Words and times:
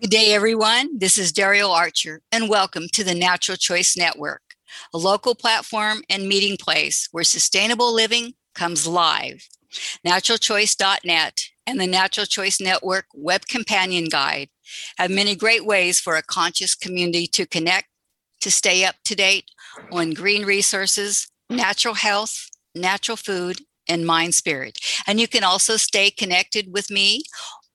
Good 0.00 0.10
day, 0.10 0.32
everyone. 0.32 0.98
This 0.98 1.18
is 1.18 1.30
Darielle 1.30 1.76
Archer, 1.76 2.22
and 2.32 2.48
welcome 2.48 2.88
to 2.94 3.04
the 3.04 3.14
Natural 3.14 3.58
Choice 3.58 3.98
Network, 3.98 4.40
a 4.94 4.98
local 4.98 5.34
platform 5.34 6.00
and 6.08 6.26
meeting 6.26 6.56
place 6.56 7.06
where 7.12 7.22
sustainable 7.22 7.92
living 7.94 8.32
comes 8.54 8.86
live. 8.86 9.46
NaturalChoice.net 10.06 11.42
and 11.66 11.78
the 11.78 11.86
Natural 11.86 12.24
Choice 12.24 12.62
Network 12.62 13.08
Web 13.12 13.42
Companion 13.46 14.06
Guide 14.06 14.48
have 14.96 15.10
many 15.10 15.36
great 15.36 15.66
ways 15.66 16.00
for 16.00 16.16
a 16.16 16.22
conscious 16.22 16.74
community 16.74 17.26
to 17.26 17.44
connect, 17.44 17.88
to 18.40 18.50
stay 18.50 18.86
up 18.86 18.94
to 19.04 19.14
date 19.14 19.50
on 19.92 20.12
green 20.12 20.46
resources, 20.46 21.28
natural 21.50 21.92
health, 21.92 22.48
natural 22.74 23.18
food, 23.18 23.58
and 23.86 24.06
mind 24.06 24.34
spirit. 24.34 24.78
And 25.06 25.20
you 25.20 25.28
can 25.28 25.44
also 25.44 25.76
stay 25.76 26.10
connected 26.10 26.72
with 26.72 26.90
me 26.90 27.22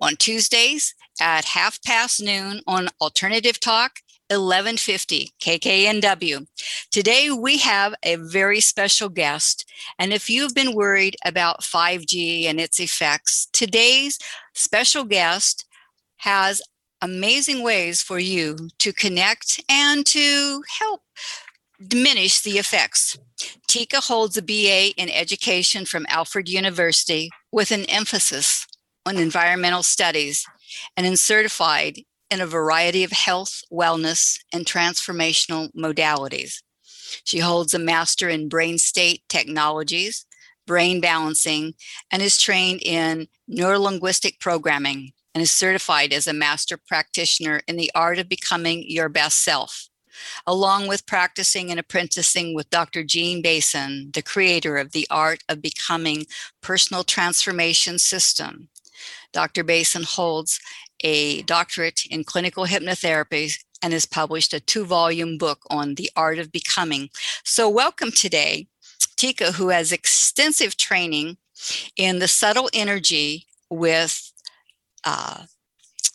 on 0.02 0.16
Tuesdays 0.16 0.96
at 1.20 1.46
half 1.46 1.82
past 1.84 2.22
noon 2.22 2.62
on 2.68 2.90
Alternative 3.02 3.60
Talk 3.60 4.00
1150 4.30 5.32
KKNW. 5.40 6.48
Today 6.92 7.30
we 7.30 7.60
have 7.60 7.94
a 8.02 8.16
very 8.16 8.60
special 8.60 9.08
guest. 9.08 9.70
And 10.00 10.12
if 10.12 10.30
you've 10.30 10.56
been 10.56 10.74
worried 10.74 11.16
about 11.24 11.62
5G 11.62 12.46
and 12.46 12.60
its 12.60 12.80
effects, 12.80 13.48
today's 13.54 14.18
special 14.56 15.04
guest 15.04 15.66
has 16.18 16.62
amazing 17.02 17.62
ways 17.62 18.02
for 18.02 18.18
you 18.18 18.70
to 18.80 18.92
connect 18.92 19.62
and 19.70 20.06
to 20.08 20.64
help 20.80 21.02
diminish 21.88 22.42
the 22.42 22.58
effects. 22.58 23.18
Tika 23.68 24.00
holds 24.00 24.38
a 24.38 24.42
BA 24.42 24.94
in 24.98 25.10
education 25.10 25.86
from 25.86 26.06
Alfred 26.10 26.50
University 26.50 27.30
with 27.52 27.72
an 27.72 27.86
emphasis 27.86 28.66
on 29.06 29.18
environmental 29.18 29.84
studies 29.84 30.48
and 30.96 31.06
is 31.06 31.22
certified 31.22 32.00
in 32.32 32.42
a 32.42 32.48
variety 32.48 33.04
of 33.04 33.12
health, 33.12 33.62
wellness, 33.72 34.40
and 34.54 34.66
transformational 34.66 35.70
modalities. 35.76 36.62
She 37.24 37.40
holds 37.40 37.74
a 37.74 37.80
master 37.80 38.30
in 38.30 38.50
brain 38.50 38.78
state 38.78 39.24
technologies, 39.30 40.26
brain 40.66 41.00
balancing, 41.02 41.74
and 42.12 42.22
is 42.22 42.42
trained 42.42 42.82
in 42.82 43.28
neurolinguistic 43.50 44.40
programming 44.40 45.12
and 45.34 45.42
is 45.42 45.52
certified 45.52 46.14
as 46.14 46.28
a 46.28 46.34
master 46.34 46.78
practitioner 46.78 47.62
in 47.68 47.76
the 47.76 47.92
art 47.94 48.18
of 48.18 48.30
becoming 48.30 48.84
your 48.88 49.10
best 49.10 49.44
self. 49.44 49.90
Along 50.48 50.88
with 50.88 51.06
practicing 51.06 51.70
and 51.70 51.80
apprenticing 51.80 52.56
with 52.56 52.70
Dr. 52.70 53.04
Jean 53.04 53.44
Bason, 53.44 54.14
the 54.14 54.22
creator 54.22 54.78
of 54.78 54.94
the 54.94 55.06
Art 55.12 55.44
of 55.50 55.62
Becoming 55.62 56.26
Personal 56.62 57.04
Transformation 57.04 58.00
System, 58.00 58.70
Dr. 59.36 59.66
Bason 59.66 60.06
holds 60.06 60.62
a 61.02 61.42
doctorate 61.42 62.06
in 62.10 62.24
clinical 62.24 62.66
hypnotherapy 62.66 63.54
and 63.84 63.92
has 63.92 64.06
published 64.06 64.54
a 64.54 64.62
two 64.62 64.86
volume 64.86 65.38
book 65.38 65.60
on 65.70 65.96
the 65.96 66.10
art 66.16 66.40
of 66.40 66.54
becoming. 66.54 67.10
So, 67.44 67.70
welcome 67.70 68.12
today, 68.12 68.68
Tika, 69.18 69.52
who 69.52 69.70
has 69.70 69.92
extensive 69.92 70.78
training 70.78 71.36
in 71.98 72.20
the 72.20 72.30
subtle 72.30 72.70
energy 72.74 73.46
with 73.70 74.32
uh, 75.04 75.44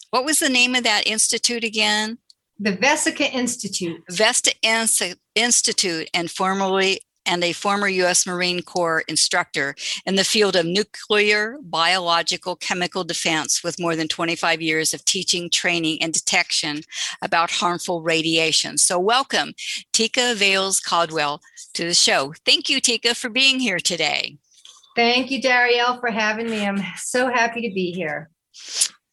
what 0.09 0.25
was 0.25 0.39
the 0.39 0.49
name 0.49 0.75
of 0.75 0.83
that 0.85 1.07
institute 1.07 1.63
again? 1.63 2.17
The 2.59 2.73
Vesica 2.73 3.31
Institute. 3.33 4.01
Vesica 4.11 5.17
Institute, 5.35 6.09
and 6.15 6.31
formerly 6.31 7.03
and 7.31 7.45
a 7.45 7.53
former 7.53 7.89
U.S. 7.89 8.27
Marine 8.27 8.61
Corps 8.61 9.05
instructor 9.07 9.77
in 10.05 10.17
the 10.17 10.25
field 10.25 10.57
of 10.57 10.67
nuclear, 10.67 11.59
biological, 11.63 12.57
chemical 12.57 13.05
defense 13.05 13.63
with 13.63 13.79
more 13.79 13.95
than 13.95 14.09
25 14.09 14.61
years 14.61 14.93
of 14.93 15.05
teaching, 15.05 15.49
training, 15.49 16.03
and 16.03 16.13
detection 16.13 16.81
about 17.23 17.53
harmful 17.53 18.03
radiation. 18.03 18.77
So, 18.79 18.99
welcome, 18.99 19.55
Tika 19.93 20.35
Vales 20.35 20.81
Caldwell, 20.81 21.41
to 21.75 21.85
the 21.85 21.95
show. 21.95 22.35
Thank 22.45 22.69
you, 22.69 22.81
Tika, 22.81 23.15
for 23.15 23.31
being 23.31 23.61
here 23.61 23.79
today. 23.79 24.37
Thank 24.97 25.31
you, 25.31 25.41
Darielle, 25.41 26.01
for 26.01 26.11
having 26.11 26.51
me. 26.51 26.67
I'm 26.67 26.83
so 26.97 27.29
happy 27.29 27.61
to 27.63 27.73
be 27.73 27.93
here. 27.93 28.29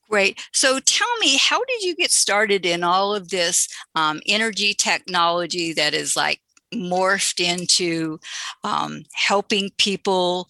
Great. 0.09 0.40
So 0.53 0.80
tell 0.80 1.18
me, 1.19 1.38
how 1.38 1.63
did 1.66 1.84
you 1.84 1.96
get 1.96 2.12
started 2.12 2.66
in 2.66 2.84
all 2.84 3.13
of 3.13 3.30
this 3.30 3.68
um, 3.94 4.22
energy 4.25 4.74
technology 4.74 5.74
that 5.74 5.94
is 5.94 6.16
like 6.16 6.42
morphed 6.74 7.40
into 7.40 8.20
um, 8.64 9.04
helping 9.14 9.70
people 9.78 10.50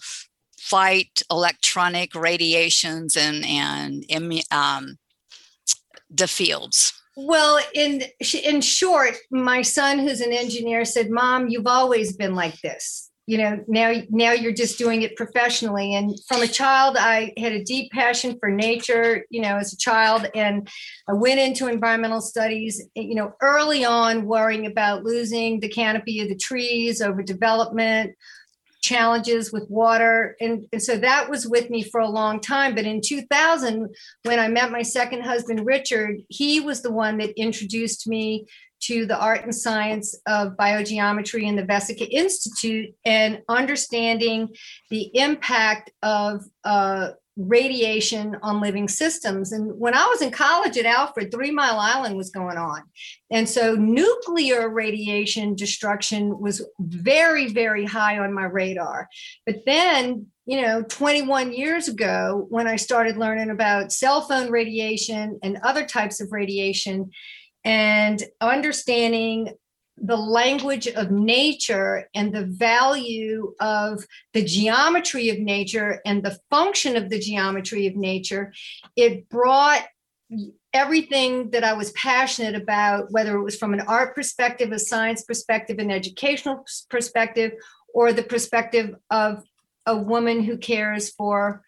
fight 0.59 1.21
electronic 1.31 2.13
radiations 2.15 3.15
and 3.15 3.45
and 3.45 4.05
um, 4.51 4.97
the 6.09 6.27
fields. 6.27 6.93
Well, 7.15 7.59
in 7.73 8.03
in 8.43 8.61
short, 8.61 9.15
my 9.31 9.61
son, 9.61 9.99
who's 9.99 10.21
an 10.21 10.33
engineer, 10.33 10.85
said, 10.85 11.09
"Mom, 11.09 11.47
you've 11.47 11.67
always 11.67 12.15
been 12.15 12.35
like 12.35 12.61
this 12.61 13.06
you 13.27 13.37
know 13.37 13.63
now 13.67 13.93
now 14.09 14.31
you're 14.31 14.53
just 14.53 14.79
doing 14.79 15.03
it 15.03 15.15
professionally. 15.15 15.93
And 15.93 16.17
from 16.27 16.41
a 16.41 16.47
child 16.47 16.95
i 16.97 17.33
had 17.37 17.51
a 17.51 17.63
deep 17.63 17.91
passion 17.91 18.37
for 18.39 18.49
nature 18.49 19.25
you 19.29 19.41
know 19.41 19.57
as 19.57 19.73
a 19.73 19.77
child 19.77 20.27
and 20.33 20.67
i 21.07 21.13
went 21.13 21.39
into 21.39 21.67
environmental 21.67 22.21
studies 22.21 22.81
you 22.95 23.15
know 23.15 23.33
early 23.41 23.85
on 23.85 24.25
worrying 24.25 24.65
about 24.65 25.03
losing 25.03 25.59
the 25.59 25.69
canopy 25.69 26.21
of 26.21 26.29
the 26.29 26.37
trees 26.37 27.01
over 27.01 27.21
development 27.21 28.15
challenges 28.87 29.51
with 29.51 29.69
water. 29.69 30.37
And, 30.39 30.65
and 30.71 30.81
so 30.81 30.97
that 30.97 31.29
was 31.29 31.45
with 31.45 31.69
me 31.69 31.83
for 31.83 31.99
a 31.99 32.07
long 32.07 32.39
time. 32.39 32.73
But 32.73 32.85
in 32.85 33.01
2000 33.01 33.93
when 34.23 34.39
i 34.39 34.47
met 34.47 34.71
my 34.71 34.81
second 34.81 35.23
husband 35.23 35.65
richard 35.65 36.17
he 36.29 36.59
was 36.59 36.81
the 36.81 36.91
one 36.91 37.17
that 37.17 37.37
introduced 37.39 38.07
me 38.07 38.45
to 38.81 39.05
the 39.05 39.19
art 39.19 39.43
and 39.43 39.53
science 39.53 40.15
of 40.27 40.57
biogeometry 40.57 41.43
in 41.43 41.55
the 41.55 41.63
Vesica 41.63 42.07
Institute 42.09 42.93
and 43.05 43.41
understanding 43.49 44.49
the 44.89 45.09
impact 45.15 45.91
of 46.03 46.43
uh, 46.63 47.09
radiation 47.37 48.35
on 48.41 48.59
living 48.59 48.87
systems. 48.87 49.51
And 49.51 49.79
when 49.79 49.93
I 49.93 50.05
was 50.07 50.21
in 50.21 50.31
college 50.31 50.77
at 50.77 50.85
Alfred, 50.85 51.31
Three 51.31 51.51
Mile 51.51 51.79
Island 51.79 52.17
was 52.17 52.31
going 52.31 52.57
on. 52.57 52.81
And 53.29 53.47
so 53.47 53.75
nuclear 53.75 54.69
radiation 54.69 55.55
destruction 55.55 56.39
was 56.39 56.65
very, 56.79 57.53
very 57.53 57.85
high 57.85 58.17
on 58.17 58.33
my 58.33 58.45
radar. 58.45 59.07
But 59.45 59.57
then, 59.65 60.27
you 60.47 60.61
know, 60.61 60.81
21 60.81 61.53
years 61.53 61.87
ago, 61.87 62.47
when 62.49 62.67
I 62.67 62.75
started 62.75 63.17
learning 63.17 63.51
about 63.51 63.91
cell 63.91 64.21
phone 64.21 64.49
radiation 64.49 65.39
and 65.43 65.57
other 65.57 65.85
types 65.85 66.19
of 66.19 66.31
radiation, 66.31 67.11
and 67.67 68.23
understanding 68.39 69.53
the 69.97 70.15
language 70.15 70.87
of 70.87 71.11
nature 71.11 72.07
and 72.15 72.33
the 72.33 72.45
value 72.45 73.53
of 73.59 74.05
the 74.33 74.45
geometry 74.45 75.29
of 75.29 75.39
nature 75.39 76.01
and 76.05 76.23
the 76.23 76.39
function 76.49 76.95
of 76.95 77.09
the 77.09 77.19
geometry 77.19 77.85
of 77.85 77.97
nature, 77.97 78.53
it 78.95 79.27
brought 79.27 79.85
everything 80.71 81.49
that 81.49 81.65
I 81.65 81.73
was 81.73 81.91
passionate 81.91 82.55
about, 82.55 83.11
whether 83.11 83.35
it 83.35 83.43
was 83.43 83.57
from 83.57 83.73
an 83.73 83.81
art 83.81 84.15
perspective, 84.15 84.71
a 84.71 84.79
science 84.79 85.23
perspective, 85.23 85.77
an 85.79 85.91
educational 85.91 86.63
perspective, 86.89 87.51
or 87.93 88.13
the 88.13 88.23
perspective 88.23 88.95
of 89.11 89.43
a 89.85 89.97
woman 89.97 90.41
who 90.41 90.57
cares 90.57 91.09
for 91.09 91.63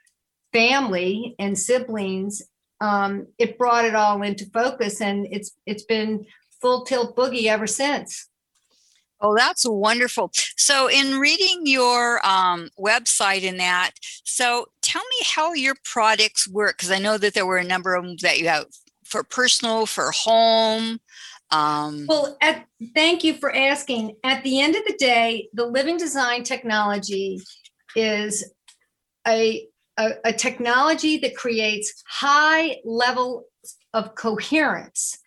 family 0.54 1.36
and 1.40 1.60
siblings 1.60 2.42
um, 2.82 3.28
it 3.38 3.58
brought 3.58 3.86
it 3.86 3.96
all 3.96 4.22
into 4.22 4.46
focus, 4.46 5.02
and 5.02 5.28
it's 5.32 5.52
it's 5.66 5.84
been 5.84 6.26
full 6.62 6.86
tilt 6.86 7.16
boogie 7.16 7.46
ever 7.46 7.68
since. 7.68 8.28
Oh, 9.22 9.36
that's 9.36 9.66
wonderful. 9.68 10.32
So, 10.56 10.88
in 10.88 11.20
reading 11.20 11.64
your 11.66 12.26
um, 12.26 12.70
website 12.80 13.48
and 13.48 13.60
that, 13.60 13.92
so 14.24 14.68
tell 14.82 15.02
me 15.02 15.26
how 15.26 15.54
your 15.54 15.76
products 15.84 16.48
work, 16.48 16.78
because 16.78 16.92
I 16.92 17.00
know 17.00 17.18
that 17.18 17.34
there 17.34 17.46
were 17.46 17.58
a 17.58 17.64
number 17.64 17.96
of 17.96 18.06
them 18.06 18.16
that 18.22 18.40
you 18.40 18.48
have 18.48 18.68
for 19.04 19.24
personal, 19.24 19.86
for 19.86 20.12
home. 20.12 21.00
Um, 21.52 22.06
well, 22.08 22.38
at, 22.42 22.66
thank 22.96 23.24
you 23.24 23.34
for 23.34 23.54
asking. 23.54 24.16
At 24.24 24.44
the 24.44 24.62
end 24.62 24.76
of 24.76 24.84
the 24.86 24.96
day, 24.98 25.50
the 25.54 25.66
living 25.66 25.98
design 25.98 26.44
technology 26.44 27.42
is 27.96 28.50
a 29.28 29.68
a, 30.00 30.14
a 30.26 30.34
technology 30.34 31.18
that 31.20 31.36
creates 31.36 32.04
high 32.08 32.78
level 32.86 33.46
of 33.94 34.16
coherence 34.16 35.18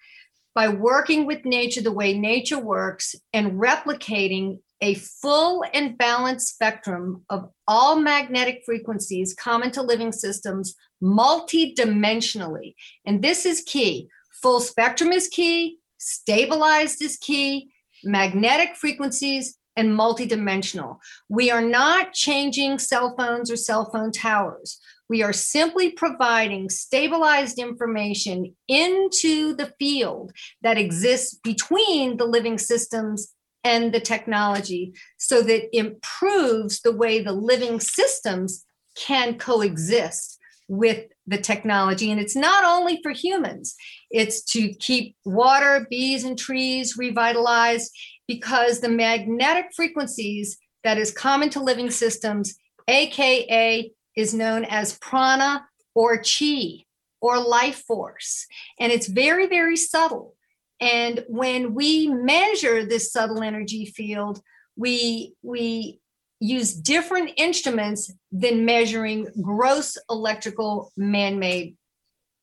by 0.54 0.68
working 0.68 1.26
with 1.26 1.44
nature 1.44 1.82
the 1.82 1.92
way 1.92 2.18
nature 2.18 2.58
works 2.58 3.14
and 3.32 3.52
replicating 3.52 4.58
a 4.80 4.94
full 4.94 5.64
and 5.72 5.96
balanced 5.96 6.48
spectrum 6.48 7.22
of 7.30 7.48
all 7.68 7.96
magnetic 7.96 8.62
frequencies 8.66 9.34
common 9.34 9.70
to 9.70 9.82
living 9.82 10.10
systems 10.10 10.74
multidimensionally. 11.02 12.74
And 13.06 13.22
this 13.22 13.46
is 13.46 13.62
key. 13.62 14.08
Full 14.42 14.60
spectrum 14.60 15.12
is 15.12 15.28
key, 15.28 15.78
stabilized 15.98 17.00
is 17.00 17.16
key, 17.16 17.72
magnetic 18.02 18.74
frequencies 18.74 19.56
and 19.76 19.98
multidimensional. 19.98 20.98
We 21.28 21.50
are 21.50 21.62
not 21.62 22.12
changing 22.12 22.78
cell 22.78 23.14
phones 23.16 23.50
or 23.50 23.56
cell 23.56 23.90
phone 23.90 24.12
towers. 24.12 24.78
We 25.08 25.22
are 25.22 25.32
simply 25.32 25.90
providing 25.90 26.70
stabilized 26.70 27.58
information 27.58 28.54
into 28.68 29.54
the 29.54 29.72
field 29.78 30.32
that 30.62 30.78
exists 30.78 31.38
between 31.42 32.16
the 32.16 32.24
living 32.24 32.58
systems 32.58 33.34
and 33.64 33.92
the 33.92 34.00
technology 34.00 34.94
so 35.18 35.42
that 35.42 35.76
improves 35.76 36.80
the 36.80 36.96
way 36.96 37.22
the 37.22 37.32
living 37.32 37.78
systems 37.80 38.64
can 38.96 39.38
coexist 39.38 40.38
with 40.68 41.06
the 41.26 41.38
technology. 41.38 42.10
And 42.10 42.20
it's 42.20 42.36
not 42.36 42.64
only 42.64 43.00
for 43.02 43.12
humans, 43.12 43.74
it's 44.10 44.42
to 44.52 44.72
keep 44.74 45.16
water, 45.24 45.86
bees, 45.90 46.24
and 46.24 46.38
trees 46.38 46.96
revitalized 46.96 47.92
because 48.32 48.80
the 48.80 48.88
magnetic 48.88 49.66
frequencies 49.76 50.56
that 50.84 50.96
is 50.96 51.12
common 51.12 51.50
to 51.50 51.62
living 51.62 51.90
systems, 51.90 52.54
AKA, 52.88 53.92
is 54.16 54.32
known 54.32 54.64
as 54.64 54.98
prana 54.98 55.66
or 55.94 56.22
chi 56.22 56.84
or 57.20 57.38
life 57.38 57.82
force. 57.86 58.46
And 58.80 58.90
it's 58.90 59.06
very, 59.06 59.46
very 59.46 59.76
subtle. 59.76 60.34
And 60.80 61.24
when 61.28 61.74
we 61.74 62.08
measure 62.08 62.84
this 62.84 63.12
subtle 63.12 63.42
energy 63.42 63.84
field, 63.84 64.40
we, 64.76 65.34
we 65.42 66.00
use 66.40 66.72
different 66.72 67.32
instruments 67.36 68.10
than 68.32 68.64
measuring 68.64 69.28
gross 69.42 69.98
electrical 70.10 70.90
man-made 70.96 71.76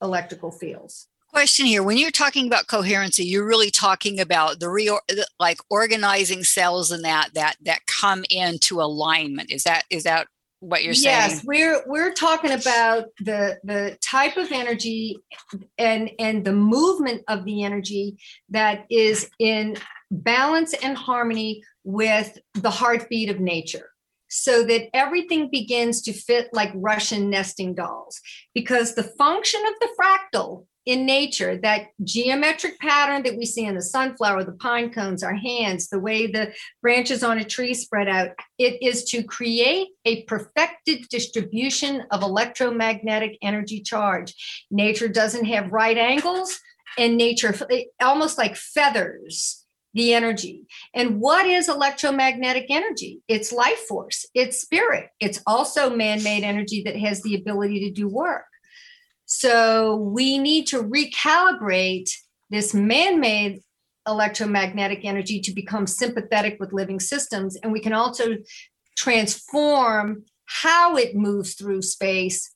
electrical 0.01 0.51
fields 0.51 1.09
question 1.31 1.65
here 1.65 1.83
when 1.83 1.97
you're 1.97 2.11
talking 2.11 2.47
about 2.47 2.67
coherency 2.67 3.23
you're 3.23 3.45
really 3.45 3.69
talking 3.71 4.19
about 4.19 4.59
the 4.59 4.69
real 4.69 4.99
like 5.39 5.59
organizing 5.69 6.43
cells 6.43 6.91
and 6.91 7.03
that 7.03 7.29
that 7.33 7.55
that 7.61 7.85
come 7.85 8.23
into 8.29 8.81
alignment 8.81 9.51
is 9.51 9.63
that 9.63 9.83
is 9.89 10.03
that 10.03 10.27
what 10.59 10.83
you're 10.83 10.93
saying 10.93 11.15
yes 11.15 11.43
we're 11.45 11.81
we're 11.87 12.13
talking 12.13 12.51
about 12.51 13.05
the 13.19 13.57
the 13.63 13.97
type 14.01 14.35
of 14.37 14.51
energy 14.51 15.17
and 15.77 16.11
and 16.19 16.43
the 16.43 16.51
movement 16.51 17.21
of 17.27 17.45
the 17.45 17.63
energy 17.63 18.17
that 18.49 18.85
is 18.89 19.29
in 19.39 19.77
balance 20.11 20.73
and 20.83 20.97
harmony 20.97 21.63
with 21.83 22.37
the 22.55 22.71
heartbeat 22.71 23.29
of 23.29 23.39
nature 23.39 23.91
so 24.29 24.63
that 24.63 24.95
everything 24.95 25.49
begins 25.51 26.01
to 26.03 26.13
fit 26.13 26.49
like 26.53 26.71
Russian 26.75 27.29
nesting 27.29 27.73
dolls. 27.73 28.21
Because 28.53 28.93
the 28.93 29.03
function 29.03 29.59
of 29.67 29.73
the 29.79 29.89
fractal 29.99 30.65
in 30.89 31.05
nature, 31.05 31.55
that 31.57 31.89
geometric 32.03 32.79
pattern 32.79 33.21
that 33.21 33.37
we 33.37 33.45
see 33.45 33.63
in 33.63 33.75
the 33.75 33.81
sunflower, 33.81 34.43
the 34.43 34.53
pine 34.53 34.91
cones, 34.91 35.21
our 35.21 35.35
hands, 35.35 35.87
the 35.87 35.99
way 35.99 36.25
the 36.25 36.51
branches 36.81 37.23
on 37.23 37.37
a 37.37 37.43
tree 37.43 37.75
spread 37.75 38.07
out, 38.07 38.31
it 38.57 38.81
is 38.81 39.03
to 39.03 39.21
create 39.21 39.89
a 40.05 40.23
perfected 40.23 41.07
distribution 41.09 42.03
of 42.09 42.23
electromagnetic 42.23 43.37
energy 43.43 43.81
charge. 43.81 44.33
Nature 44.71 45.07
doesn't 45.07 45.45
have 45.45 45.71
right 45.71 45.97
angles, 45.97 46.59
and 46.97 47.17
nature 47.17 47.53
eh, 47.69 47.83
almost 48.01 48.39
like 48.39 48.55
feathers 48.55 49.63
the 49.93 50.13
energy. 50.13 50.63
And 50.93 51.19
what 51.19 51.45
is 51.45 51.69
electromagnetic 51.69 52.65
energy? 52.69 53.21
It's 53.27 53.51
life 53.51 53.79
force, 53.87 54.25
it's 54.33 54.59
spirit. 54.59 55.09
It's 55.19 55.41
also 55.45 55.95
man 55.95 56.23
made 56.23 56.43
energy 56.43 56.81
that 56.85 56.95
has 56.95 57.21
the 57.21 57.35
ability 57.35 57.79
to 57.81 57.91
do 57.91 58.07
work. 58.07 58.45
So 59.31 59.95
we 59.95 60.39
need 60.39 60.65
to 60.67 60.81
recalibrate 60.81 62.09
this 62.49 62.73
man 62.73 63.19
made 63.19 63.61
electromagnetic 64.07 65.05
energy 65.05 65.39
to 65.41 65.53
become 65.53 65.85
sympathetic 65.85 66.57
with 66.59 66.73
living 66.73 66.99
systems. 66.99 67.55
And 67.57 67.71
we 67.71 67.79
can 67.79 67.93
also 67.93 68.37
transform 68.97 70.25
how 70.45 70.97
it 70.97 71.15
moves 71.15 71.53
through 71.53 71.83
space 71.83 72.51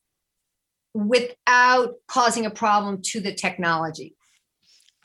without 0.96 1.94
causing 2.08 2.48
a 2.48 2.52
problem 2.52 3.04
to 3.04 3.20
the 3.20 3.36
technology. 3.36 4.16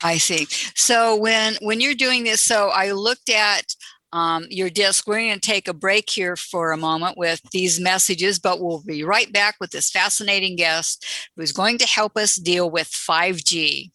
I 0.01 0.17
see. 0.17 0.47
So 0.75 1.17
when 1.17 1.55
when 1.61 1.81
you're 1.81 1.93
doing 1.93 2.23
this, 2.23 2.41
so 2.41 2.69
I 2.69 2.93
looked 2.93 3.29
at 3.29 3.75
um, 4.13 4.45
your 4.49 4.69
disc. 4.69 5.07
We're 5.07 5.19
going 5.19 5.33
to 5.33 5.39
take 5.39 5.67
a 5.67 5.73
break 5.73 6.09
here 6.09 6.35
for 6.35 6.71
a 6.71 6.77
moment 6.77 7.17
with 7.17 7.41
these 7.51 7.79
messages, 7.79 8.39
but 8.39 8.59
we'll 8.59 8.83
be 8.83 9.03
right 9.03 9.31
back 9.31 9.55
with 9.59 9.71
this 9.71 9.89
fascinating 9.89 10.55
guest 10.55 11.05
who's 11.35 11.51
going 11.51 11.77
to 11.79 11.87
help 11.87 12.17
us 12.17 12.35
deal 12.35 12.69
with 12.69 12.87
5G. 12.89 13.91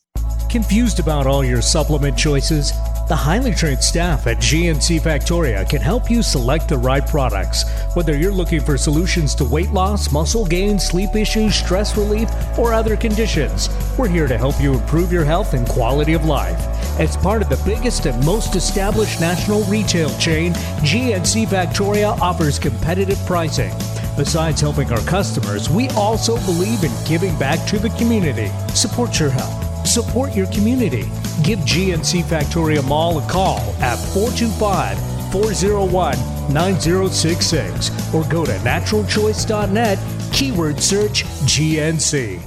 Confused 0.50 1.00
about 1.00 1.26
all 1.26 1.44
your 1.44 1.62
supplement 1.62 2.16
choices? 2.16 2.72
The 3.06 3.16
highly 3.16 3.52
trained 3.52 3.84
staff 3.84 4.26
at 4.26 4.38
GNC 4.38 5.02
Factoria 5.02 5.68
can 5.68 5.82
help 5.82 6.10
you 6.10 6.22
select 6.22 6.70
the 6.70 6.78
right 6.78 7.06
products. 7.06 7.68
Whether 7.92 8.16
you're 8.16 8.32
looking 8.32 8.62
for 8.62 8.78
solutions 8.78 9.34
to 9.34 9.44
weight 9.44 9.72
loss, 9.72 10.10
muscle 10.10 10.46
gain, 10.46 10.78
sleep 10.78 11.14
issues, 11.14 11.54
stress 11.54 11.98
relief, 11.98 12.30
or 12.58 12.72
other 12.72 12.96
conditions, 12.96 13.68
we're 13.98 14.08
here 14.08 14.26
to 14.26 14.38
help 14.38 14.58
you 14.58 14.72
improve 14.72 15.12
your 15.12 15.24
health 15.24 15.52
and 15.52 15.68
quality 15.68 16.14
of 16.14 16.24
life. 16.24 16.58
As 16.98 17.14
part 17.14 17.42
of 17.42 17.50
the 17.50 17.62
biggest 17.62 18.06
and 18.06 18.24
most 18.24 18.56
established 18.56 19.20
national 19.20 19.64
retail 19.64 20.08
chain, 20.18 20.54
GNC 20.80 21.48
Factoria 21.48 22.18
offers 22.20 22.58
competitive 22.58 23.18
pricing. 23.26 23.74
Besides 24.16 24.62
helping 24.62 24.90
our 24.90 25.00
customers, 25.00 25.68
we 25.68 25.90
also 25.90 26.36
believe 26.46 26.82
in 26.82 26.92
giving 27.06 27.38
back 27.38 27.68
to 27.68 27.78
the 27.78 27.90
community. 27.98 28.50
Support 28.74 29.20
your 29.20 29.28
health 29.28 29.73
Support 29.84 30.34
your 30.34 30.46
community. 30.46 31.04
Give 31.42 31.58
GNC 31.60 32.22
Factoria 32.24 32.86
Mall 32.86 33.18
a 33.18 33.28
call 33.28 33.60
at 33.80 33.96
425 34.14 34.98
401 35.30 36.52
9066 36.52 38.14
or 38.14 38.24
go 38.24 38.44
to 38.44 38.52
naturalchoice.net, 38.52 39.98
keyword 40.32 40.80
search 40.80 41.24
GNC. 41.24 42.40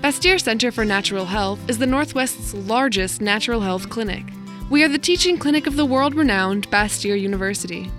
Bastyr 0.00 0.40
Center 0.40 0.70
for 0.70 0.84
Natural 0.84 1.24
Health 1.24 1.58
is 1.68 1.78
the 1.78 1.86
Northwest's 1.86 2.54
largest 2.54 3.20
natural 3.20 3.60
health 3.60 3.88
clinic. 3.88 4.22
We 4.70 4.82
are 4.84 4.88
the 4.88 4.98
teaching 4.98 5.38
clinic 5.38 5.66
of 5.66 5.76
the 5.76 5.86
world 5.86 6.14
renowned 6.14 6.70
Bastyr 6.70 7.18
University. 7.18 7.90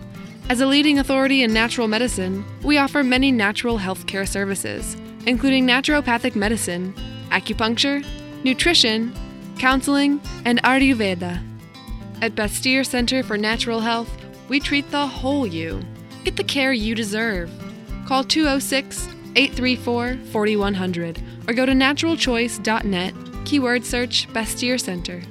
As 0.49 0.61
a 0.61 0.67
leading 0.67 0.99
authority 0.99 1.43
in 1.43 1.53
natural 1.53 1.87
medicine, 1.87 2.45
we 2.63 2.77
offer 2.77 3.03
many 3.03 3.31
natural 3.31 3.77
health 3.77 4.05
care 4.05 4.25
services, 4.25 4.95
including 5.25 5.65
naturopathic 5.65 6.35
medicine, 6.35 6.93
acupuncture, 7.29 8.05
nutrition, 8.43 9.13
counseling, 9.57 10.21
and 10.45 10.61
Ayurveda. 10.63 11.41
At 12.21 12.35
Bastyr 12.35 12.85
Center 12.85 13.23
for 13.23 13.37
Natural 13.37 13.79
Health, 13.79 14.09
we 14.47 14.59
treat 14.59 14.89
the 14.91 15.07
whole 15.07 15.45
you. 15.45 15.81
Get 16.23 16.35
the 16.35 16.43
care 16.43 16.73
you 16.73 16.95
deserve. 16.95 17.51
Call 18.07 18.23
206 18.23 19.07
834 19.35 20.17
4100 20.31 21.21
or 21.47 21.53
go 21.53 21.65
to 21.65 21.73
naturalchoice.net, 21.73 23.13
keyword 23.45 23.83
search 23.85 24.27
Bastyr 24.29 24.79
Center. 24.79 25.21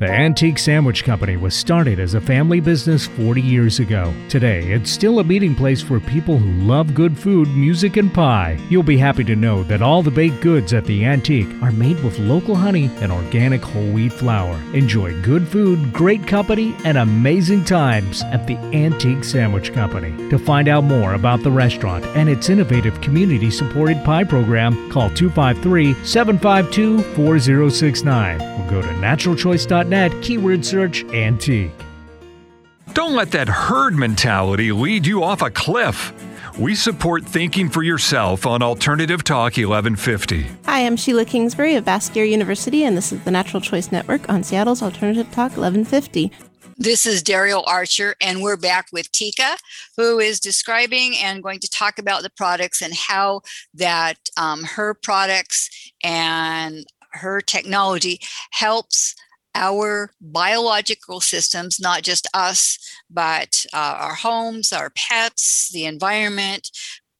The 0.00 0.08
Antique 0.08 0.58
Sandwich 0.58 1.04
Company 1.04 1.36
was 1.36 1.54
started 1.54 2.00
as 2.00 2.14
a 2.14 2.22
family 2.22 2.58
business 2.58 3.06
40 3.06 3.42
years 3.42 3.80
ago. 3.80 4.14
Today, 4.30 4.72
it's 4.72 4.90
still 4.90 5.18
a 5.18 5.24
meeting 5.24 5.54
place 5.54 5.82
for 5.82 6.00
people 6.00 6.38
who 6.38 6.66
love 6.66 6.94
good 6.94 7.18
food, 7.18 7.48
music, 7.48 7.98
and 7.98 8.10
pie. 8.10 8.58
You'll 8.70 8.82
be 8.82 8.96
happy 8.96 9.24
to 9.24 9.36
know 9.36 9.62
that 9.64 9.82
all 9.82 10.02
the 10.02 10.10
baked 10.10 10.40
goods 10.40 10.72
at 10.72 10.86
the 10.86 11.04
Antique 11.04 11.50
are 11.60 11.70
made 11.70 12.02
with 12.02 12.18
local 12.18 12.54
honey 12.54 12.90
and 13.02 13.12
organic 13.12 13.60
whole 13.60 13.92
wheat 13.92 14.14
flour. 14.14 14.58
Enjoy 14.72 15.20
good 15.20 15.46
food, 15.46 15.92
great 15.92 16.26
company, 16.26 16.74
and 16.86 16.96
amazing 16.96 17.66
times 17.66 18.22
at 18.22 18.46
the 18.46 18.56
Antique 18.74 19.22
Sandwich 19.22 19.74
Company. 19.74 20.16
To 20.30 20.38
find 20.38 20.66
out 20.66 20.84
more 20.84 21.12
about 21.12 21.42
the 21.42 21.50
restaurant 21.50 22.06
and 22.16 22.30
its 22.30 22.48
innovative 22.48 22.98
community 23.02 23.50
supported 23.50 24.02
pie 24.02 24.24
program, 24.24 24.90
call 24.90 25.10
253 25.10 25.92
752 26.06 27.02
4069 27.14 28.40
or 28.40 28.70
go 28.70 28.80
to 28.80 28.88
naturalchoice.net 28.88 29.89
net 29.90 30.12
keyword 30.22 30.64
search 30.64 31.02
antique. 31.06 31.72
Don't 32.92 33.14
let 33.14 33.32
that 33.32 33.48
herd 33.48 33.94
mentality 33.96 34.70
lead 34.70 35.04
you 35.04 35.24
off 35.24 35.42
a 35.42 35.50
cliff. 35.50 36.12
We 36.58 36.74
support 36.76 37.24
thinking 37.24 37.68
for 37.68 37.82
yourself 37.82 38.46
on 38.46 38.62
Alternative 38.62 39.22
Talk 39.24 39.56
1150. 39.56 40.46
Hi, 40.66 40.86
I'm 40.86 40.96
Sheila 40.96 41.24
Kingsbury 41.24 41.74
of 41.74 41.84
Bastyr 41.84 42.28
University, 42.28 42.84
and 42.84 42.96
this 42.96 43.12
is 43.12 43.22
the 43.24 43.30
Natural 43.30 43.60
Choice 43.60 43.90
Network 43.90 44.28
on 44.28 44.44
Seattle's 44.44 44.82
Alternative 44.82 45.26
Talk 45.26 45.56
1150. 45.56 46.30
This 46.76 47.04
is 47.04 47.22
Darielle 47.22 47.66
Archer, 47.66 48.14
and 48.20 48.42
we're 48.42 48.56
back 48.56 48.86
with 48.92 49.10
Tika, 49.12 49.56
who 49.96 50.18
is 50.18 50.38
describing 50.40 51.16
and 51.16 51.42
going 51.42 51.58
to 51.60 51.68
talk 51.68 51.98
about 51.98 52.22
the 52.22 52.30
products 52.30 52.80
and 52.80 52.94
how 52.94 53.42
that 53.74 54.18
um, 54.36 54.62
her 54.64 54.94
products 54.94 55.92
and 56.02 56.84
her 57.12 57.40
technology 57.40 58.20
helps 58.50 59.14
our 59.54 60.10
biological 60.20 61.20
systems, 61.20 61.80
not 61.80 62.02
just 62.02 62.28
us, 62.34 62.78
but 63.10 63.64
uh, 63.72 63.96
our 63.98 64.14
homes, 64.14 64.72
our 64.72 64.90
pets, 64.90 65.70
the 65.72 65.86
environment, 65.86 66.70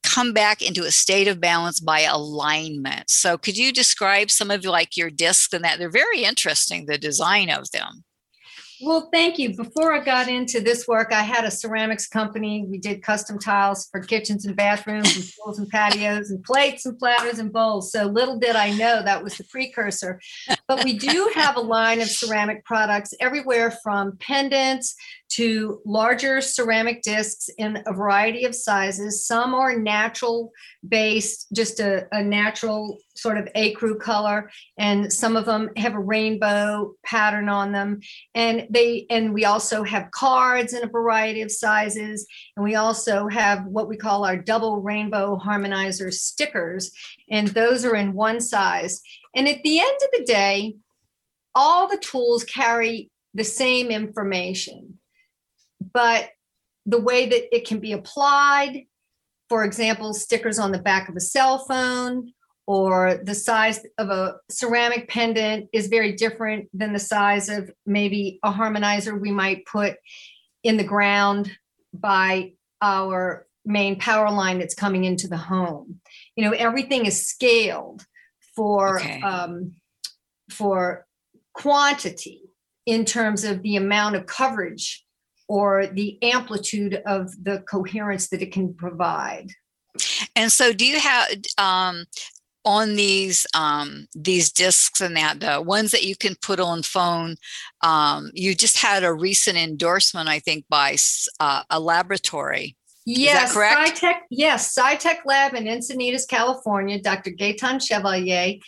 come 0.02 0.32
back 0.32 0.62
into 0.62 0.84
a 0.84 0.90
state 0.90 1.28
of 1.28 1.40
balance 1.40 1.80
by 1.80 2.00
alignment. 2.00 3.10
So, 3.10 3.37
could 3.37 3.56
you 3.56 3.72
describe 3.72 4.30
some 4.30 4.50
of 4.50 4.64
like 4.64 4.96
your 4.96 5.10
discs 5.10 5.52
and 5.52 5.64
that? 5.64 5.78
They're 5.78 5.90
very 5.90 6.25
interesting, 6.25 6.87
the 6.87 6.99
design 6.99 7.50
of 7.50 7.70
them. 7.70 8.04
Well, 8.82 9.10
thank 9.12 9.38
you. 9.38 9.54
Before 9.54 9.92
I 9.92 10.02
got 10.02 10.28
into 10.28 10.60
this 10.60 10.88
work, 10.88 11.12
I 11.12 11.20
had 11.20 11.44
a 11.44 11.50
ceramics 11.50 12.08
company. 12.08 12.64
We 12.66 12.78
did 12.78 13.02
custom 13.02 13.38
tiles 13.38 13.87
for 13.90 14.00
kitchens 14.00 14.46
and 14.46 14.56
bathrooms 14.56 15.14
and 15.16 15.25
pools 15.38 15.58
and 15.58 15.68
patios 15.68 16.30
and 16.30 16.42
plates 16.42 16.87
and 16.87 16.99
platters 16.99 17.38
and 17.38 17.52
bowls. 17.52 17.92
So 17.92 18.04
little 18.06 18.38
did 18.38 18.56
I 18.56 18.70
know 18.70 19.02
that 19.02 19.22
was 19.22 19.37
the 19.37 19.44
precursor. 19.44 20.18
But 20.66 20.82
we 20.82 20.94
do 20.99 21.30
have 21.34 21.56
a 21.56 21.60
line 21.60 22.00
of 22.00 22.08
ceramic 22.08 22.64
products 22.64 23.12
everywhere 23.20 23.70
from 23.70 24.16
pendants 24.16 24.96
to 25.30 25.80
larger 25.87 26.40
ceramic 26.40 27.02
discs 27.02 27.49
in 27.56 27.82
a 27.87 27.92
variety 27.92 28.44
of 28.44 28.54
sizes. 28.54 29.25
Some 29.25 29.54
are 29.54 29.78
natural 29.78 30.52
based, 30.87 31.46
just 31.54 31.78
a, 31.78 32.06
a 32.12 32.22
natural 32.22 32.99
sort 33.14 33.38
of 33.38 33.49
ecru 33.54 33.99
color, 33.99 34.50
and 34.76 35.12
some 35.12 35.37
of 35.37 35.46
them 35.46 35.70
have 35.76 35.94
a 35.94 36.00
rainbow 36.00 36.94
pattern 37.04 37.49
on 37.49 37.70
them. 37.70 38.00
And 38.34 38.66
they 38.70 39.06
and 39.08 39.32
we 39.32 39.44
also 39.44 39.84
have 39.84 40.10
cards 40.10 40.72
in 40.72 40.82
a 40.82 40.88
variety 40.90 41.42
of 41.42 41.52
sizes, 41.52 42.26
and 42.56 42.64
we 42.64 42.75
also 42.75 43.28
have 43.28 43.64
what 43.66 43.88
we 43.88 43.96
call 43.96 44.25
our 44.25 44.37
double 44.37 44.80
rainbow 44.80 45.38
harmonizer 45.38 46.12
stickers, 46.12 46.90
and 47.30 47.49
those 47.49 47.84
are 47.84 47.94
in 47.94 48.14
one 48.14 48.40
size. 48.40 49.00
And 49.37 49.49
at 49.49 49.62
the 49.62 49.78
end 49.78 49.99
of 50.02 50.08
the 50.18 50.25
day, 50.25 50.75
all 51.54 51.88
the 51.88 51.99
tools 51.99 52.42
carry 52.44 53.10
the 53.34 53.44
same 53.44 53.90
information 53.90 54.99
but 55.92 56.30
the 56.87 57.00
way 57.00 57.28
that 57.28 57.54
it 57.54 57.66
can 57.66 57.78
be 57.78 57.92
applied, 57.92 58.85
for 59.49 59.64
example, 59.64 60.14
stickers 60.14 60.59
on 60.59 60.73
the 60.73 60.78
back 60.78 61.09
of 61.09 61.16
a 61.16 61.20
cell 61.20 61.59
phone 61.59 62.32
or 62.66 63.20
the 63.25 63.35
size 63.35 63.80
of 63.99 64.11
a 64.11 64.37
ceramic 64.50 65.09
pendant 65.09 65.68
is 65.73 65.88
very 65.88 66.12
different 66.12 66.68
than 66.73 66.92
the 66.92 66.99
size 66.99 67.49
of 67.49 67.70
maybe 67.85 68.38
a 68.44 68.52
harmonizer 68.52 69.20
we 69.20 69.32
might 69.32 69.66
put 69.66 69.97
in 70.62 70.76
the 70.76 70.85
ground 70.85 71.50
by 71.92 72.52
our 72.80 73.47
main 73.64 73.99
power 73.99 74.30
line 74.30 74.59
that's 74.59 74.75
coming 74.75 75.04
into 75.04 75.28
the 75.28 75.37
home. 75.37 76.00
You 76.37 76.44
know, 76.44 76.52
everything 76.52 77.06
is 77.06 77.26
scaled 77.26 78.06
for 78.54 79.00
Okay. 79.00 79.20
um, 79.23 79.75
for 80.50 81.06
quantity 81.54 82.42
in 82.87 83.04
terms 83.04 83.44
of 83.44 83.62
the 83.62 83.76
amount 83.76 84.16
of 84.16 84.26
coverage 84.26 85.04
or 85.50 85.88
the 85.88 86.16
amplitude 86.23 87.02
of 87.07 87.33
the 87.42 87.59
coherence 87.69 88.28
that 88.28 88.40
it 88.40 88.52
can 88.52 88.73
provide. 88.73 89.49
And 90.37 90.52
so, 90.52 90.73
do 90.73 90.87
you 90.87 91.00
have 91.00 91.28
um, 91.59 92.04
on 92.64 92.95
these 92.95 93.49
um, 93.52 94.07
these 94.14 94.52
discs 94.52 95.00
and 95.00 95.16
that 95.16 95.40
the 95.40 95.61
ones 95.61 95.90
that 95.90 96.04
you 96.04 96.14
can 96.14 96.37
put 96.40 96.61
on 96.61 96.85
phone? 96.85 97.35
Um, 97.83 98.30
you 98.33 98.54
just 98.54 98.78
had 98.78 99.02
a 99.02 99.12
recent 99.12 99.59
endorsement, 99.59 100.28
I 100.28 100.38
think, 100.38 100.66
by 100.71 100.97
uh, 101.40 101.64
a 101.69 101.80
laboratory. 101.80 102.76
Yes, 103.04 103.52
correct? 103.52 104.00
SciTech, 104.00 104.19
yes, 104.30 104.73
SciTech 104.73 105.25
Lab 105.25 105.54
in 105.54 105.64
Encinitas, 105.64 106.28
California, 106.28 107.00
Dr. 107.02 107.33
Gaetan 107.33 107.83
Chevalier. 107.85 108.59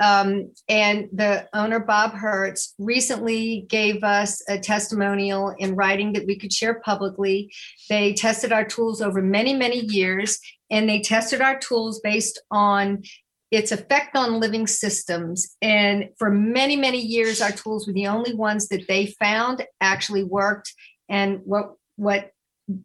Um, 0.00 0.52
and 0.68 1.08
the 1.12 1.48
owner, 1.52 1.78
Bob 1.78 2.12
Hertz, 2.12 2.74
recently 2.78 3.66
gave 3.68 4.02
us 4.02 4.42
a 4.48 4.58
testimonial 4.58 5.54
in 5.58 5.76
writing 5.76 6.14
that 6.14 6.26
we 6.26 6.38
could 6.38 6.52
share 6.52 6.80
publicly. 6.80 7.52
They 7.88 8.14
tested 8.14 8.50
our 8.50 8.64
tools 8.64 9.02
over 9.02 9.20
many, 9.20 9.52
many 9.54 9.80
years, 9.80 10.38
and 10.70 10.88
they 10.88 11.00
tested 11.00 11.40
our 11.40 11.58
tools 11.58 12.00
based 12.00 12.40
on 12.50 13.02
its 13.50 13.72
effect 13.72 14.16
on 14.16 14.40
living 14.40 14.66
systems. 14.66 15.56
And 15.60 16.10
for 16.18 16.30
many, 16.30 16.76
many 16.76 17.00
years, 17.00 17.40
our 17.40 17.50
tools 17.50 17.86
were 17.86 17.92
the 17.92 18.06
only 18.06 18.34
ones 18.34 18.68
that 18.68 18.86
they 18.88 19.06
found 19.18 19.66
actually 19.80 20.24
worked. 20.24 20.72
And 21.08 21.40
what 21.44 21.74
what 21.96 22.30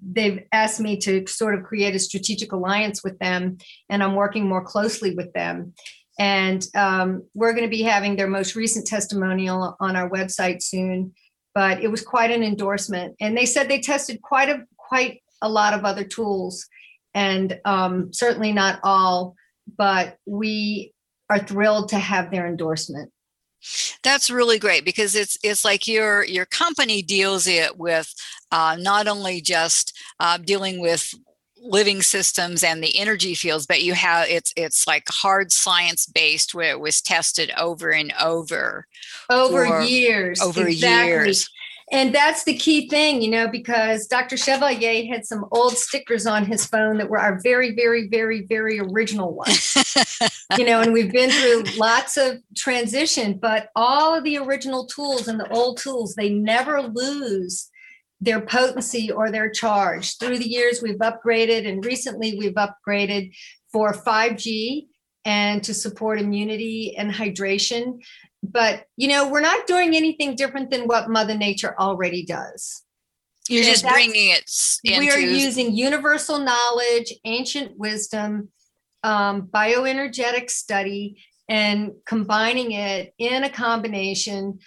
they've 0.02 0.44
asked 0.52 0.80
me 0.80 0.98
to 0.98 1.26
sort 1.28 1.56
of 1.56 1.64
create 1.64 1.96
a 1.96 2.00
strategic 2.00 2.52
alliance 2.52 3.04
with 3.04 3.18
them, 3.20 3.58
and 3.90 4.04
I'm 4.04 4.16
working 4.16 4.48
more 4.48 4.64
closely 4.64 5.14
with 5.16 5.32
them. 5.34 5.74
And 6.18 6.66
um, 6.76 7.24
we're 7.34 7.54
going 7.54 7.66
to 7.66 7.70
be 7.70 7.82
having 7.82 8.16
their 8.16 8.28
most 8.28 8.56
recent 8.56 8.88
testimonial 8.88 9.76
on 9.80 9.96
our 9.96 10.10
website 10.10 10.62
soon. 10.62 11.14
But 11.54 11.82
it 11.82 11.90
was 11.90 12.02
quite 12.02 12.32
an 12.32 12.44
endorsement, 12.44 13.16
and 13.22 13.38
they 13.38 13.46
said 13.46 13.70
they 13.70 13.80
tested 13.80 14.22
quite 14.22 14.50
a 14.50 14.66
quite 14.78 15.22
a 15.42 15.48
lot 15.48 15.74
of 15.74 15.86
other 15.86 16.04
tools, 16.04 16.68
and 17.14 17.60
um, 17.64 18.12
certainly 18.12 18.52
not 18.52 18.80
all. 18.84 19.36
But 19.78 20.18
we 20.26 20.94
are 21.30 21.40
thrilled 21.40 21.90
to 21.90 21.98
have 21.98 22.30
their 22.30 22.46
endorsement. 22.46 23.12
That's 24.04 24.30
really 24.30 24.60
great 24.60 24.86
because 24.86 25.16
it's 25.16 25.38
it's 25.44 25.66
like 25.66 25.88
your 25.88 26.24
your 26.24 26.46
company 26.46 27.02
deals 27.02 27.48
it 27.48 27.78
with 27.78 28.14
uh, 28.52 28.78
not 28.80 29.08
only 29.08 29.42
just 29.42 29.98
uh, 30.20 30.38
dealing 30.38 30.80
with 30.80 31.16
living 31.62 32.02
systems 32.02 32.64
and 32.64 32.84
the 32.84 32.98
energy 32.98 33.34
fields, 33.36 33.66
but 33.66 33.84
you 33.84 33.94
have 33.94 34.28
it's 34.30 34.54
it's 34.56 34.88
like 34.88 35.04
hard 35.10 35.52
science 35.52 36.06
based 36.06 36.54
where 36.54 36.72
it 36.72 36.80
was 36.80 37.02
tested 37.02 37.52
over 37.58 37.92
and 37.92 38.14
over 38.22 38.88
over 39.30 39.82
years 39.82 40.42
over 40.42 40.68
exactly. 40.68 41.10
years. 41.10 41.50
and 41.92 42.14
that's 42.14 42.44
the 42.44 42.56
key 42.56 42.88
thing 42.90 43.22
you 43.22 43.30
know 43.30 43.48
because 43.48 44.08
dr 44.08 44.36
chevalier 44.38 45.06
had 45.06 45.26
some 45.26 45.46
old 45.52 45.78
stickers 45.78 46.26
on 46.26 46.46
his 46.46 46.66
phone 46.66 46.98
that 46.98 47.10
were 47.10 47.20
our 47.20 47.40
very 47.42 47.76
very 47.76 48.08
very 48.08 48.46
very 48.46 48.80
original 48.80 49.34
ones 49.34 49.76
you 50.58 50.66
know 50.66 50.82
and 50.82 50.94
we've 50.94 51.12
been 51.12 51.30
through 51.30 51.64
lots 51.78 52.18
of 52.18 52.38
transition 52.56 53.38
but 53.38 53.70
all 53.76 54.16
of 54.16 54.24
the 54.24 54.38
original 54.38 54.86
tools 54.86 55.28
and 55.28 55.40
the 55.40 55.52
old 55.52 55.78
tools 55.78 56.16
they 56.16 56.30
never 56.30 56.82
lose 56.82 57.70
their 58.22 58.42
potency 58.42 59.12
or 59.12 59.32
their 59.32 59.50
charge. 59.50 60.18
Through 60.18 60.40
the 60.40 60.50
years 60.50 60.82
we've 60.82 60.98
upgraded 60.98 61.68
and 61.68 61.84
recently 61.86 62.38
we've 62.38 62.54
upgraded 62.54 63.36
for 63.72 63.94
5g 63.94 64.88
and 65.26 65.64
to 65.64 65.74
support 65.74 66.20
immunity 66.20 66.96
and 66.98 67.12
hydration. 67.12 68.02
But 68.44 68.86
you 68.96 69.08
know 69.08 69.28
we're 69.30 69.42
not 69.42 69.68
doing 69.68 69.96
anything 69.96 70.36
different 70.36 70.70
than 70.70 70.88
what 70.88 71.10
mother 71.10 71.36
nature 71.38 71.76
already 71.80 72.26
does. 72.26 72.84
You're 73.50 73.64
Yeah, 73.64 73.72
just 73.72 73.84
bringing 73.84 74.30
it 74.30 74.44
s- 74.44 74.80
we 74.84 75.10
are 75.12 75.20
using 75.20 75.76
universal 75.76 76.40
knowledge 76.40 77.14
ancient 77.26 77.78
wisdom 77.78 78.50
um, 79.04 79.44
bioenergetic 79.54 80.50
study 80.50 81.24
and 81.48 81.92
combining 82.08 82.72
it 82.72 83.14
in 83.20 83.44
a 83.44 83.50
combination 83.50 84.60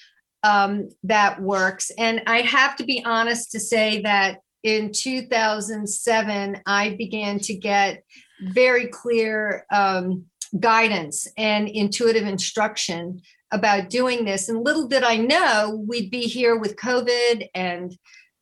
um, 0.43 0.89
that 1.05 1.41
works. 1.41 1.91
And 1.99 2.23
i 2.27 2.41
have 2.41 2.77
to 2.77 2.85
be 2.85 3.03
honest 3.05 3.53
to 3.53 3.61
say 3.61 4.03
that 4.03 4.39
in 4.63 4.91
2007 4.93 6.61
i 6.67 6.91
began 6.99 7.39
to 7.39 7.55
get 7.55 8.03
very 8.41 8.87
clear 8.89 9.65
um, 9.73 10.25
guidance 10.59 11.27
and 11.37 11.69
intuitive 11.69 12.27
instruction 12.27 13.21
about 13.51 13.89
doing 13.89 14.25
this. 14.25 14.49
And 14.49 14.65
little 14.65 14.89
did 14.89 15.03
i 15.03 15.17
know 15.17 15.85
we'd 15.87 16.11
be 16.11 16.23
here 16.23 16.57
with 16.57 16.77
covid 16.77 17.49
and 17.55 17.97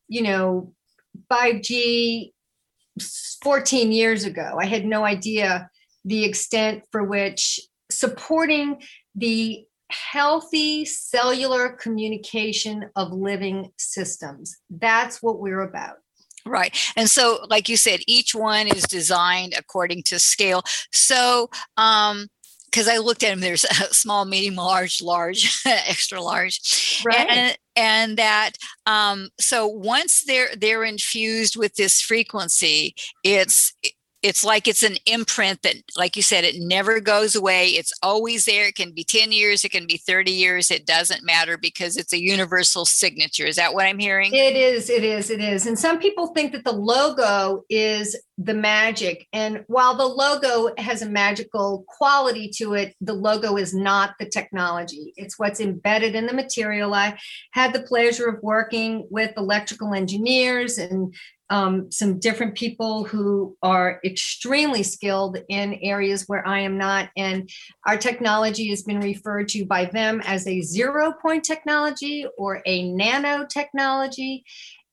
you 0.09 0.23
know 0.23 0.73
5g 1.31 2.33
14 3.43 3.93
years 3.93 4.25
ago. 4.25 4.59
I 4.61 4.67
had 4.67 4.85
no 4.85 5.05
idea 5.05 5.69
the 6.05 6.25
extent 6.25 6.85
for 6.91 7.05
which 7.05 7.61
supporting 7.91 8.83
the 9.15 9.65
healthy 9.91 10.85
cellular 10.85 11.69
communication 11.71 12.85
of 12.97 13.13
living 13.13 13.71
systems 13.79 14.57
that's 14.71 15.23
what 15.23 15.39
we're 15.41 15.61
about 15.63 15.97
Right. 16.49 16.77
And 16.97 17.11
so, 17.11 17.45
like 17.51 17.69
you 17.69 17.77
said, 17.77 18.01
each 18.07 18.33
one 18.33 18.69
is 18.69 18.85
designed 18.85 19.55
according 19.59 20.05
to 20.05 20.21
scale. 20.21 20.63
So, 20.93 21.51
um, 21.77 22.29
because 22.67 22.89
I 22.89 22.99
looked 22.99 23.23
at 23.23 23.31
them, 23.31 23.41
there's 23.41 23.65
a 23.65 23.93
small, 23.93 24.25
medium, 24.25 24.57
large, 24.57 25.03
large, 25.03 25.61
extra 25.67 26.21
large, 26.23 27.03
Right. 27.05 27.29
and 27.29 27.59
and 27.75 28.17
that 28.17 28.53
um, 28.87 29.29
so 29.39 29.67
once 29.67 30.25
they're 30.25 30.55
they're 30.57 30.85
infused 30.85 31.57
with 31.57 31.75
this 31.75 32.01
frequency, 32.01 32.95
it's 33.25 33.73
it's 34.23 34.45
like 34.45 34.67
it's 34.67 34.83
an 34.83 34.97
imprint 35.07 35.63
that, 35.63 35.77
like 35.97 36.17
you 36.17 36.23
said, 36.23 36.45
it 36.45 36.57
never 36.59 37.01
goes 37.01 37.37
away. 37.37 37.69
It's 37.69 37.93
always 38.03 38.45
there. 38.45 38.67
It 38.67 38.75
can 38.75 38.93
be 38.93 39.05
ten 39.05 39.31
years, 39.33 39.65
it 39.65 39.73
can 39.73 39.87
be 39.87 39.97
thirty 39.97 40.33
years. 40.33 40.71
It 40.71 40.87
doesn't 40.87 41.25
matter 41.25 41.57
because 41.57 41.97
it's 41.97 42.13
a 42.13 42.21
universal 42.21 42.85
signature. 42.85 43.47
Is 43.47 43.57
that 43.57 43.75
what 43.75 43.87
I'm 43.87 43.99
hearing? 43.99 44.33
It 44.35 44.57
is, 44.57 44.91
it 44.91 45.05
is, 45.05 45.31
it 45.31 45.41
is. 45.41 45.67
And 45.67 45.79
some 45.79 45.99
people 45.99 46.29
think 46.29 46.53
that 46.53 46.65
the 46.65 46.73
logo 46.73 47.65
is 47.69 48.17
the 48.39 48.55
magic. 48.55 49.27
And 49.33 49.65
while 49.67 49.95
the 49.95 50.07
logo 50.07 50.75
has 50.77 51.03
a 51.03 51.09
magical 51.09 51.85
quality 51.89 52.51
to 52.57 52.75
it, 52.75 52.95
the 53.01 53.15
logo 53.15 53.57
is 53.57 53.75
not 53.75 54.15
the 54.19 54.29
technology. 54.29 55.15
It's 55.17 55.39
what's 55.39 55.61
embedded 55.61 56.15
in 56.15 56.27
the 56.27 56.35
material. 56.35 56.93
I 56.93 57.19
had 57.53 57.73
the 57.73 57.83
pleasure 57.83 58.27
of 58.27 58.43
working 58.43 59.07
with 59.11 59.33
electrical 59.37 59.95
engineers 59.95 60.77
and 60.79 61.15
um, 61.51 61.91
some 61.93 62.19
different 62.19 62.57
people 62.57 63.05
who 63.05 63.57
are 63.63 64.01
extremely 64.05 64.83
skilled 64.83 65.39
in 65.49 65.75
areas 65.83 66.25
where 66.27 66.47
I 66.47 66.61
am 66.61 66.77
not. 66.77 67.11
And 67.17 67.49
our 67.87 67.97
technology 67.97 68.69
has 68.71 68.83
been 68.83 69.01
referred 69.01 69.49
to 69.49 69.65
by 69.65 69.85
them 69.85 70.21
as 70.25 70.47
a 70.47 70.61
zero 70.61 71.13
point 71.23 71.45
technology 71.45 72.27
or 72.37 72.63
a 72.67 72.85
nanotechnology 72.91 74.43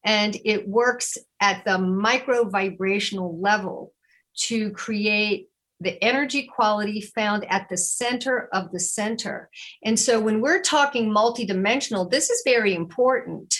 and 0.03 0.37
it 0.43 0.67
works 0.67 1.17
at 1.39 1.63
the 1.65 1.77
micro 1.77 2.47
vibrational 2.49 3.39
level 3.39 3.93
to 4.35 4.71
create 4.71 5.47
the 5.79 6.01
energy 6.03 6.43
quality 6.43 7.01
found 7.01 7.45
at 7.49 7.67
the 7.69 7.77
center 7.77 8.47
of 8.53 8.71
the 8.71 8.79
center. 8.79 9.49
And 9.83 9.99
so 9.99 10.19
when 10.19 10.39
we're 10.39 10.61
talking 10.61 11.09
multidimensional, 11.09 12.09
this 12.09 12.29
is 12.29 12.41
very 12.45 12.73
important, 12.73 13.53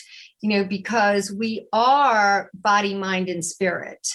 you 0.44 0.50
know, 0.50 0.66
because 0.66 1.32
we 1.32 1.68
are 1.72 2.52
body, 2.54 2.94
mind, 2.94 3.30
and 3.30 3.44
spirit. 3.44 4.06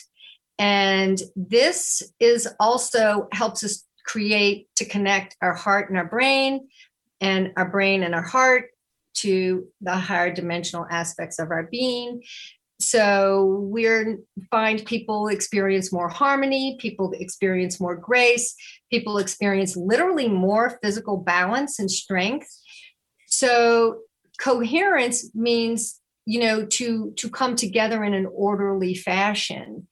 And 0.59 1.19
this 1.35 2.03
is 2.21 2.47
also 2.61 3.29
helps 3.33 3.65
us 3.65 3.87
create 4.05 4.69
to 4.77 4.85
connect 4.85 5.37
our 5.41 5.55
heart 5.55 5.89
and 5.89 5.97
our 5.97 6.07
brain 6.07 6.69
and 7.23 7.53
our 7.57 7.71
brain 7.71 8.03
and 8.03 8.15
our 8.15 8.23
heart 8.23 8.67
to 9.15 9.67
the 9.81 9.97
higher 9.97 10.31
dimensional 10.33 10.87
aspects 10.91 11.39
of 11.39 11.51
our 11.51 11.63
being. 11.63 12.23
So 12.79 13.61
we're 13.63 14.19
find 14.51 14.85
people 14.85 15.29
experience 15.29 15.91
more 15.91 16.11
harmony, 16.11 16.77
people 16.79 17.13
experience 17.19 17.81
more 17.81 17.97
grace, 17.97 18.55
people 18.91 19.17
experience 19.17 19.77
literally 19.79 20.29
more 20.29 20.79
physical 20.83 21.17
balance 21.17 21.79
and 21.79 21.91
strength. 21.91 22.49
So 23.29 24.01
coherence 24.39 25.35
means 25.35 25.99
you 26.29 26.41
know 26.41 26.65
to 26.67 27.13
to 27.17 27.29
come 27.31 27.57
together 27.57 28.05
in 28.05 28.15
an 28.15 28.27
orderly 28.33 28.95
fashion 28.95 29.87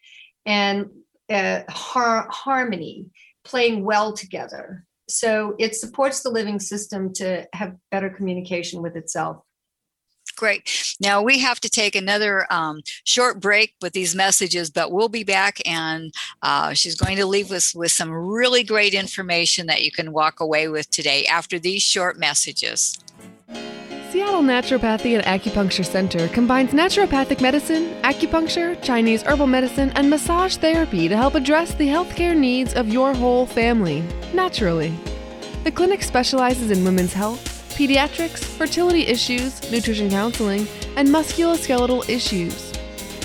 and 0.44 0.86
uh, 1.30 1.62
har- 1.68 2.28
harmony 2.30 3.06
playing 3.44 3.84
well 3.84 4.12
together 4.12 4.86
so 5.08 5.54
it 5.58 5.76
supports 5.76 6.22
the 6.22 6.30
living 6.30 6.58
system 6.58 7.12
to 7.14 7.46
have 7.52 7.76
better 7.90 8.10
communication 8.10 8.82
with 8.82 8.96
itself. 8.96 9.38
Great. 10.36 10.94
Now 11.00 11.22
we 11.22 11.38
have 11.38 11.60
to 11.60 11.70
take 11.70 11.94
another 11.94 12.46
um, 12.52 12.82
short 13.04 13.40
break 13.40 13.74
with 13.80 13.94
these 13.94 14.14
messages, 14.14 14.70
but 14.70 14.92
we'll 14.92 15.08
be 15.08 15.24
back 15.24 15.66
and 15.66 16.12
uh, 16.42 16.74
she's 16.74 16.96
going 16.96 17.16
to 17.16 17.24
leave 17.24 17.52
us 17.52 17.74
with 17.74 17.92
some 17.92 18.10
really 18.10 18.62
great 18.62 18.92
information 18.92 19.66
that 19.68 19.82
you 19.82 19.90
can 19.90 20.12
walk 20.12 20.40
away 20.40 20.68
with 20.68 20.90
today 20.90 21.24
after 21.26 21.58
these 21.58 21.80
short 21.80 22.18
messages. 22.18 22.98
Seattle 24.36 24.78
Naturopathy 24.78 25.14
and 25.16 25.24
Acupuncture 25.24 25.86
Center 25.86 26.28
combines 26.28 26.72
naturopathic 26.72 27.40
medicine, 27.40 27.94
acupuncture, 28.02 28.78
Chinese 28.82 29.22
herbal 29.22 29.46
medicine, 29.46 29.90
and 29.94 30.10
massage 30.10 30.56
therapy 30.56 31.08
to 31.08 31.16
help 31.16 31.34
address 31.34 31.72
the 31.72 31.88
healthcare 31.88 32.36
needs 32.36 32.74
of 32.74 32.86
your 32.86 33.14
whole 33.14 33.46
family, 33.46 34.04
naturally. 34.34 34.92
The 35.64 35.70
clinic 35.72 36.02
specializes 36.02 36.70
in 36.70 36.84
women's 36.84 37.14
health, 37.14 37.42
pediatrics, 37.78 38.44
fertility 38.44 39.06
issues, 39.06 39.72
nutrition 39.72 40.10
counseling, 40.10 40.68
and 40.96 41.08
musculoskeletal 41.08 42.06
issues. 42.06 42.74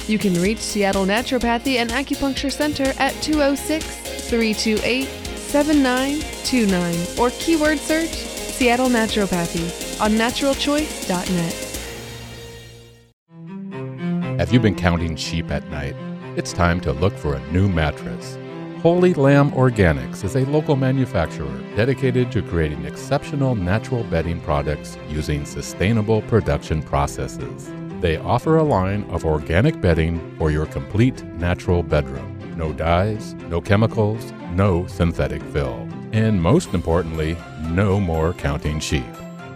You 0.08 0.18
can 0.18 0.42
reach 0.42 0.60
Seattle 0.60 1.06
Naturopathy 1.06 1.76
and 1.76 1.90
Acupuncture 1.90 2.54
Center 2.54 2.94
at 3.00 3.12
206 3.22 4.30
328 4.30 5.10
7929 5.36 7.20
or 7.20 7.32
keyword 7.32 7.80
search 7.80 8.31
Seattle 8.62 8.90
Naturopathy 8.90 10.00
on 10.00 10.12
naturalchoice.net. 10.12 11.54
Have 14.40 14.54
you 14.54 14.60
been 14.60 14.76
counting 14.76 15.16
sheep 15.16 15.50
at 15.50 15.68
night? 15.72 15.96
It's 16.38 16.54
time 16.54 16.80
to 16.82 16.92
look 16.92 17.18
for 17.18 17.34
a 17.34 17.52
new 17.52 17.68
mattress. 17.68 18.38
Holy 18.84 19.16
Lamb 19.16 19.50
Organics 19.54 20.24
is 20.24 20.36
a 20.36 20.46
local 20.46 20.76
manufacturer 20.76 21.60
dedicated 21.76 22.32
to 22.34 22.44
creating 22.44 22.86
exceptional 22.86 23.56
natural 23.56 24.04
bedding 24.04 24.40
products 24.42 24.96
using 25.10 25.44
sustainable 25.44 26.22
production 26.22 26.84
processes. 26.84 27.72
They 28.00 28.18
offer 28.18 28.58
a 28.58 28.64
line 28.64 29.10
of 29.10 29.26
organic 29.26 29.82
bedding 29.82 30.36
for 30.38 30.52
your 30.52 30.68
complete 30.68 31.24
natural 31.40 31.82
bedroom. 31.82 32.38
No 32.56 32.74
dyes, 32.74 33.34
no 33.50 33.60
chemicals, 33.60 34.32
no 34.52 34.86
synthetic 34.86 35.42
fill. 35.46 35.91
And 36.14 36.42
most 36.42 36.74
importantly, 36.74 37.38
no 37.62 38.00
more 38.00 38.34
counting 38.34 38.80
sheep. 38.80 39.06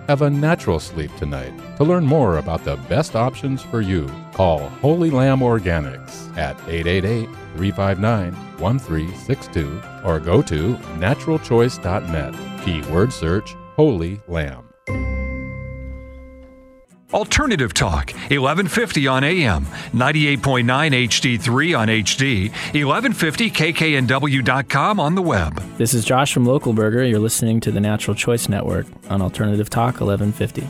Have 0.08 0.22
a 0.22 0.30
natural 0.30 0.80
sleep 0.80 1.14
tonight. 1.18 1.54
To 1.78 1.84
learn 1.84 2.06
more 2.06 2.38
about 2.38 2.64
the 2.64 2.78
best 2.88 3.16
options 3.16 3.62
for 3.64 3.82
you, 3.82 4.08
call 4.34 4.70
Holy 4.70 5.10
Lamb 5.10 5.40
Organics 5.40 6.36
at 6.38 6.56
888 6.68 7.26
359 7.58 8.34
1362 8.60 9.82
or 10.04 10.20
go 10.20 10.42
to 10.44 10.76
naturalchoice.net. 11.00 12.64
Keyword 12.64 13.12
search 13.12 13.56
Holy 13.76 14.22
Lamb. 14.28 14.65
Alternative 17.16 17.74
Talk, 17.74 18.12
1150 18.12 19.08
on 19.08 19.24
AM, 19.24 19.66
98.9 19.94 20.66
HD3 20.66 21.80
on 21.80 21.88
HD, 21.88 22.52
1150kknw.com 22.74 25.00
on 25.00 25.16
the 25.16 25.22
web. 25.22 25.56
This 25.78 25.94
is 25.94 26.04
Josh 26.04 26.34
from 26.34 26.46
Local 26.46 26.74
Burger. 26.74 27.06
You're 27.06 27.20
listening 27.20 27.62
to 27.62 27.72
the 27.72 27.80
Natural 27.80 28.16
Choice 28.16 28.50
Network 28.50 28.86
on 29.10 29.22
Alternative 29.22 29.70
Talk 29.70 30.02
1150. 30.02 30.68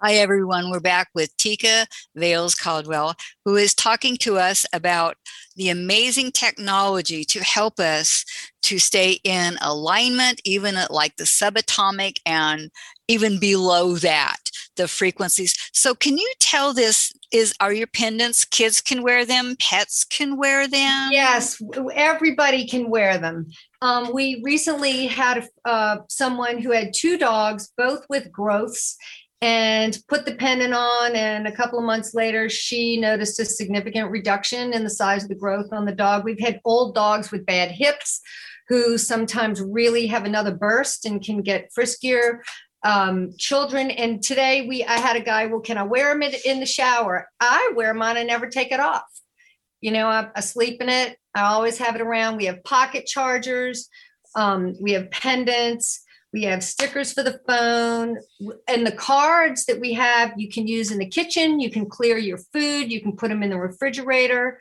Hi, 0.00 0.14
everyone. 0.14 0.72
We're 0.72 0.80
back 0.80 1.10
with 1.14 1.36
Tika 1.36 1.86
Vales 2.16 2.56
Caldwell, 2.56 3.14
who 3.44 3.54
is 3.54 3.72
talking 3.72 4.16
to 4.16 4.38
us 4.38 4.66
about 4.72 5.16
the 5.54 5.68
amazing 5.68 6.32
technology 6.32 7.24
to 7.26 7.44
help 7.44 7.78
us 7.78 8.24
to 8.62 8.80
stay 8.80 9.20
in 9.22 9.58
alignment, 9.60 10.40
even 10.44 10.76
at 10.76 10.90
like 10.90 11.18
the 11.18 11.24
subatomic 11.24 12.16
and 12.26 12.72
even 13.06 13.38
below 13.38 13.94
that, 13.94 14.41
the 14.76 14.88
frequencies. 14.88 15.54
So, 15.72 15.94
can 15.94 16.18
you 16.18 16.32
tell 16.40 16.72
this? 16.72 17.12
Is 17.30 17.54
are 17.60 17.72
your 17.72 17.86
pendants? 17.86 18.44
Kids 18.44 18.80
can 18.80 19.02
wear 19.02 19.24
them. 19.24 19.56
Pets 19.58 20.04
can 20.04 20.36
wear 20.36 20.68
them. 20.68 21.08
Yes, 21.10 21.60
everybody 21.94 22.66
can 22.66 22.90
wear 22.90 23.18
them. 23.18 23.46
Um, 23.80 24.12
we 24.12 24.40
recently 24.44 25.06
had 25.06 25.48
uh, 25.64 25.98
someone 26.08 26.58
who 26.58 26.70
had 26.70 26.92
two 26.94 27.18
dogs, 27.18 27.72
both 27.76 28.04
with 28.08 28.30
growths, 28.30 28.96
and 29.42 29.98
put 30.08 30.24
the 30.24 30.36
pendant 30.36 30.72
on. 30.72 31.16
And 31.16 31.48
a 31.48 31.52
couple 31.52 31.78
of 31.78 31.84
months 31.84 32.14
later, 32.14 32.48
she 32.48 32.96
noticed 32.96 33.40
a 33.40 33.44
significant 33.44 34.10
reduction 34.10 34.72
in 34.72 34.84
the 34.84 34.90
size 34.90 35.24
of 35.24 35.28
the 35.28 35.34
growth 35.34 35.72
on 35.72 35.84
the 35.84 35.92
dog. 35.92 36.24
We've 36.24 36.38
had 36.38 36.60
old 36.64 36.94
dogs 36.94 37.32
with 37.32 37.44
bad 37.44 37.72
hips 37.72 38.20
who 38.68 38.96
sometimes 38.96 39.60
really 39.60 40.06
have 40.06 40.24
another 40.24 40.54
burst 40.54 41.04
and 41.04 41.22
can 41.22 41.42
get 41.42 41.70
friskier. 41.76 42.38
Um, 42.84 43.34
children, 43.38 43.90
and 43.90 44.22
today 44.22 44.66
we 44.66 44.84
I 44.84 44.98
had 44.98 45.16
a 45.16 45.20
guy. 45.20 45.46
Well, 45.46 45.60
can 45.60 45.78
I 45.78 45.84
wear 45.84 46.12
them 46.12 46.22
in, 46.22 46.60
the 46.60 46.66
shower? 46.66 47.28
I 47.40 47.72
wear 47.76 47.94
mine 47.94 48.16
and 48.16 48.26
never 48.26 48.48
take 48.48 48.72
it 48.72 48.80
off. 48.80 49.04
You 49.80 49.92
know, 49.92 50.08
I, 50.08 50.28
I 50.34 50.40
sleep 50.40 50.80
in 50.80 50.88
it. 50.88 51.16
I 51.34 51.42
always 51.42 51.78
have 51.78 51.94
it 51.94 52.02
around. 52.02 52.36
We 52.36 52.46
have 52.46 52.64
pocket 52.64 53.06
chargers. 53.06 53.88
Um, 54.34 54.74
we 54.80 54.92
have 54.92 55.10
pendants 55.10 56.04
we 56.32 56.44
have 56.44 56.64
stickers 56.64 57.12
for 57.12 57.22
the 57.22 57.40
phone 57.46 58.18
and 58.66 58.86
the 58.86 58.92
cards 58.92 59.66
that 59.66 59.80
we 59.80 59.92
have 59.92 60.32
you 60.36 60.48
can 60.48 60.66
use 60.66 60.90
in 60.90 60.98
the 60.98 61.06
kitchen 61.06 61.60
you 61.60 61.70
can 61.70 61.88
clear 61.88 62.16
your 62.16 62.38
food 62.38 62.90
you 62.90 63.00
can 63.00 63.16
put 63.16 63.28
them 63.28 63.42
in 63.42 63.50
the 63.50 63.58
refrigerator 63.58 64.58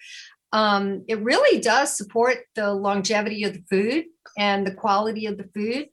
um, 0.53 1.05
it 1.07 1.21
really 1.21 1.61
does 1.61 1.95
support 1.95 2.39
the 2.55 2.73
longevity 2.73 3.43
of 3.45 3.53
the 3.53 3.63
food 3.69 4.05
and 4.37 4.67
the 4.67 4.73
quality 4.73 5.25
of 5.25 5.37
the 5.37 5.49
food 5.55 5.87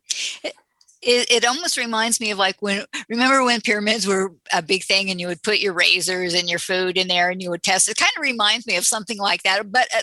it, 1.01 1.31
it, 1.31 1.45
almost 1.45 1.77
reminds 1.77 2.21
me 2.21 2.31
of 2.31 2.39
like 2.39 2.57
when 2.61 2.85
remember 3.09 3.45
when 3.45 3.61
pyramids 3.61 4.07
were 4.07 4.33
a 4.53 4.63
big 4.63 4.85
thing 4.85 5.11
and 5.11 5.21
you 5.21 5.27
would 5.27 5.43
put 5.43 5.59
your 5.59 5.73
razors 5.73 6.35
and 6.35 6.49
your 6.49 6.59
food 6.59 6.97
in 6.97 7.09
there 7.09 7.31
and 7.31 7.43
you 7.43 7.51
would 7.51 7.63
test? 7.63 7.89
It 7.89 7.97
kind 7.97 8.13
of 8.17 8.23
reminds 8.23 8.67
me 8.67 8.77
of 8.77 8.85
something 8.85 9.19
like 9.19 9.43
that 9.43 9.71
but 9.71 9.89
uh, 9.95 10.03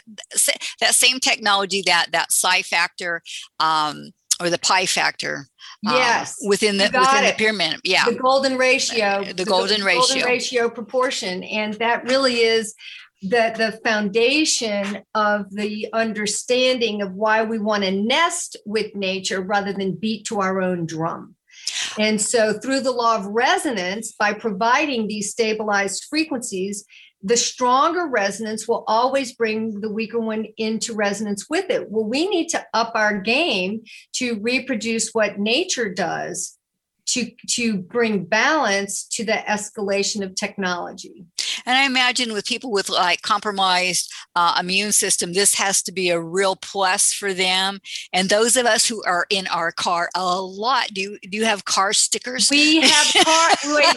that 0.80 0.96
same 0.96 1.20
technology 1.20 1.84
that 1.86 2.08
that 2.12 2.32
psi 2.32 2.62
factor 2.62 3.22
um, 3.60 4.12
or 4.40 4.50
the 4.50 4.60
pi 4.60 4.86
factor 4.86 5.48
um, 5.88 5.94
yes 5.94 6.38
within 6.48 6.78
the 6.78 6.86
within 6.86 7.24
it. 7.24 7.32
the 7.32 7.38
pyramid 7.38 7.80
yeah. 7.84 8.06
The 8.06 8.16
golden 8.16 8.58
ratio 8.58 9.24
the, 9.24 9.34
the 9.34 9.46
golden 9.46 9.84
ratio 9.84 10.16
golden 10.16 10.26
ratio 10.26 10.70
proportion 10.70 11.44
and 11.44 11.74
that 11.76 12.04
really 12.06 12.42
is 12.42 12.74
the 13.30 13.54
the 13.58 13.80
foundation 13.84 15.04
of 15.14 15.50
the 15.52 15.88
understanding 15.94 17.02
of 17.02 17.14
why 17.14 17.44
we 17.44 17.60
want 17.60 17.84
to 17.84 17.92
nest 17.92 18.58
with 18.66 18.96
nature 18.96 19.42
rather 19.42 19.74
than 19.74 19.96
beat 19.96 20.26
to 20.26 20.40
our 20.40 20.62
own 20.62 20.86
drum 20.86 21.36
and 21.98 22.22
so 22.22 22.54
through 22.54 22.82
the 22.82 22.92
law 22.92 23.18
of 23.18 23.26
resonance 23.26 24.14
by 24.14 24.34
providing 24.34 25.08
these 25.08 25.32
stabilized 25.32 26.06
frequencies 26.10 26.86
the 27.26 27.38
stronger 27.38 28.08
resonance 28.08 28.68
will 28.68 28.84
always 28.88 29.34
bring 29.34 29.82
the 29.82 29.92
weaker 29.92 30.20
one 30.20 30.46
into 30.58 30.94
resonance 30.94 31.50
with 31.50 31.72
it. 31.72 31.90
Well, 31.90 32.06
we 32.06 32.30
need 32.30 32.50
to 32.50 32.64
up 32.76 32.92
our 32.94 33.20
game 33.20 33.82
to 34.18 34.40
reproduce 34.42 35.10
what 35.10 35.40
nature 35.40 35.92
does 35.92 36.55
to 37.08 37.32
to 37.50 37.78
bring 37.78 38.26
balance 38.26 39.06
to 39.06 39.24
the 39.24 39.44
escalation 39.48 40.24
of 40.24 40.36
technology. 40.36 41.26
And 41.66 41.78
I 41.78 41.86
imagine 41.86 42.34
with 42.34 42.46
people 42.46 42.72
with 42.72 42.90
like 42.90 43.22
compromised 43.22 44.12
uh, 44.36 44.58
immune 44.60 44.92
system, 44.92 45.34
this 45.34 45.56
has 45.56 45.82
to 45.84 45.92
be 45.92 46.10
a 46.10 46.20
real 46.20 46.56
plus 46.56 47.14
for 47.14 47.34
them. 47.34 47.80
And 48.14 48.30
those 48.30 48.56
of 48.56 48.66
us 48.66 48.88
who 48.88 49.04
are 49.04 49.26
in 49.30 49.48
our 49.48 49.72
car 49.72 50.10
a 50.16 50.40
lot, 50.42 50.90
do 50.94 51.02
you, 51.02 51.20
do 51.20 51.38
you 51.38 51.46
have 51.46 51.66
car 51.66 51.94
stickers? 51.94 52.50
We 52.50 52.82
have 52.82 53.14
car, 53.26 53.50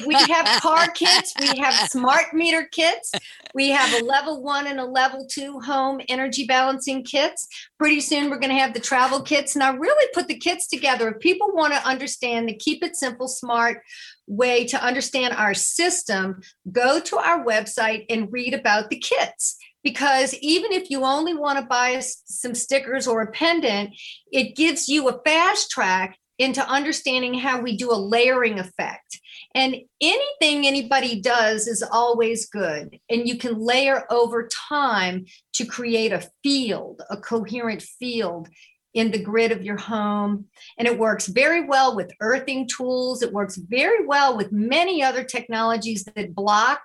we 0.07 0.14
have 0.14 0.62
car 0.62 0.88
kits. 0.88 1.35
We 1.40 1.59
have 1.59 1.75
smart 1.90 2.33
meter 2.33 2.68
kits. 2.71 3.12
We 3.55 3.71
have 3.71 4.01
a 4.01 4.05
level 4.05 4.42
one 4.42 4.66
and 4.66 4.79
a 4.79 4.85
level 4.85 5.27
two 5.27 5.61
home 5.61 6.01
energy 6.09 6.47
balancing 6.47 7.03
kits. 7.03 7.49
Pretty 7.79 8.01
soon 8.01 8.31
we're 8.31 8.38
going 8.38 8.55
to 8.55 8.61
have 8.61 8.75
the 8.75 8.81
travel 8.81 9.23
kits. 9.23 9.55
And 9.55 9.62
I 9.62 9.75
really 9.75 10.09
put 10.14 10.29
the 10.29 10.37
kits 10.37 10.66
together. 10.68 11.11
If 11.11 11.21
people 11.21 11.51
want 11.53 11.73
to 11.75 11.87
understand 11.87 12.49
the 12.49 12.55
keep 12.55 12.85
it 12.85 12.97
simple, 12.99 13.29
smart 13.29 13.83
way 14.27 14.65
to 14.67 14.83
understand 14.83 15.35
our 15.35 15.55
system, 15.55 16.41
go 16.71 17.01
to 17.01 17.17
our 17.17 17.45
website 17.45 18.05
and 18.11 18.33
read 18.33 18.55
about 18.55 18.91
the 18.91 18.99
kits. 18.99 19.57
Because 19.85 20.35
even 20.35 20.73
if 20.73 20.91
you 20.91 21.05
only 21.05 21.35
want 21.35 21.59
to 21.59 21.65
buy 21.65 22.01
some 22.01 22.55
stickers 22.55 23.07
or 23.07 23.23
a 23.23 23.31
pendant, 23.31 23.91
it 24.33 24.57
gives 24.57 24.89
you 24.89 25.09
a 25.09 25.21
fast 25.25 25.71
track 25.71 26.19
into 26.39 26.65
understanding 26.69 27.35
how 27.35 27.61
we 27.61 27.77
do 27.77 27.91
a 27.91 27.95
layering 27.95 28.59
effect. 28.59 29.21
And 29.55 29.77
anything 30.01 30.67
anybody 30.67 31.21
does 31.21 31.67
is 31.67 31.83
always 31.83 32.49
good. 32.49 32.99
And 33.11 33.27
you 33.27 33.39
can 33.39 33.59
layer 33.59 34.05
over 34.11 34.49
time 34.69 35.27
to 35.55 35.65
create 35.65 36.13
a 36.13 36.29
field, 36.43 37.03
a 37.11 37.17
coherent 37.17 37.83
field 37.83 38.49
in 38.94 39.11
the 39.11 39.22
grid 39.22 39.53
of 39.53 39.62
your 39.62 39.77
home. 39.77 40.46
And 40.79 40.88
it 40.88 40.98
works 40.98 41.27
very 41.27 41.64
well 41.64 41.94
with 41.94 42.12
earthing 42.20 42.68
tools. 42.68 43.22
It 43.22 43.33
works 43.33 43.57
very 43.57 44.07
well 44.07 44.37
with 44.37 44.53
many 44.53 45.03
other 45.03 45.24
technologies 45.24 46.05
that 46.05 46.35
block 46.35 46.81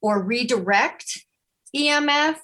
or 0.00 0.22
redirect 0.22 1.24
EMF 1.74 2.36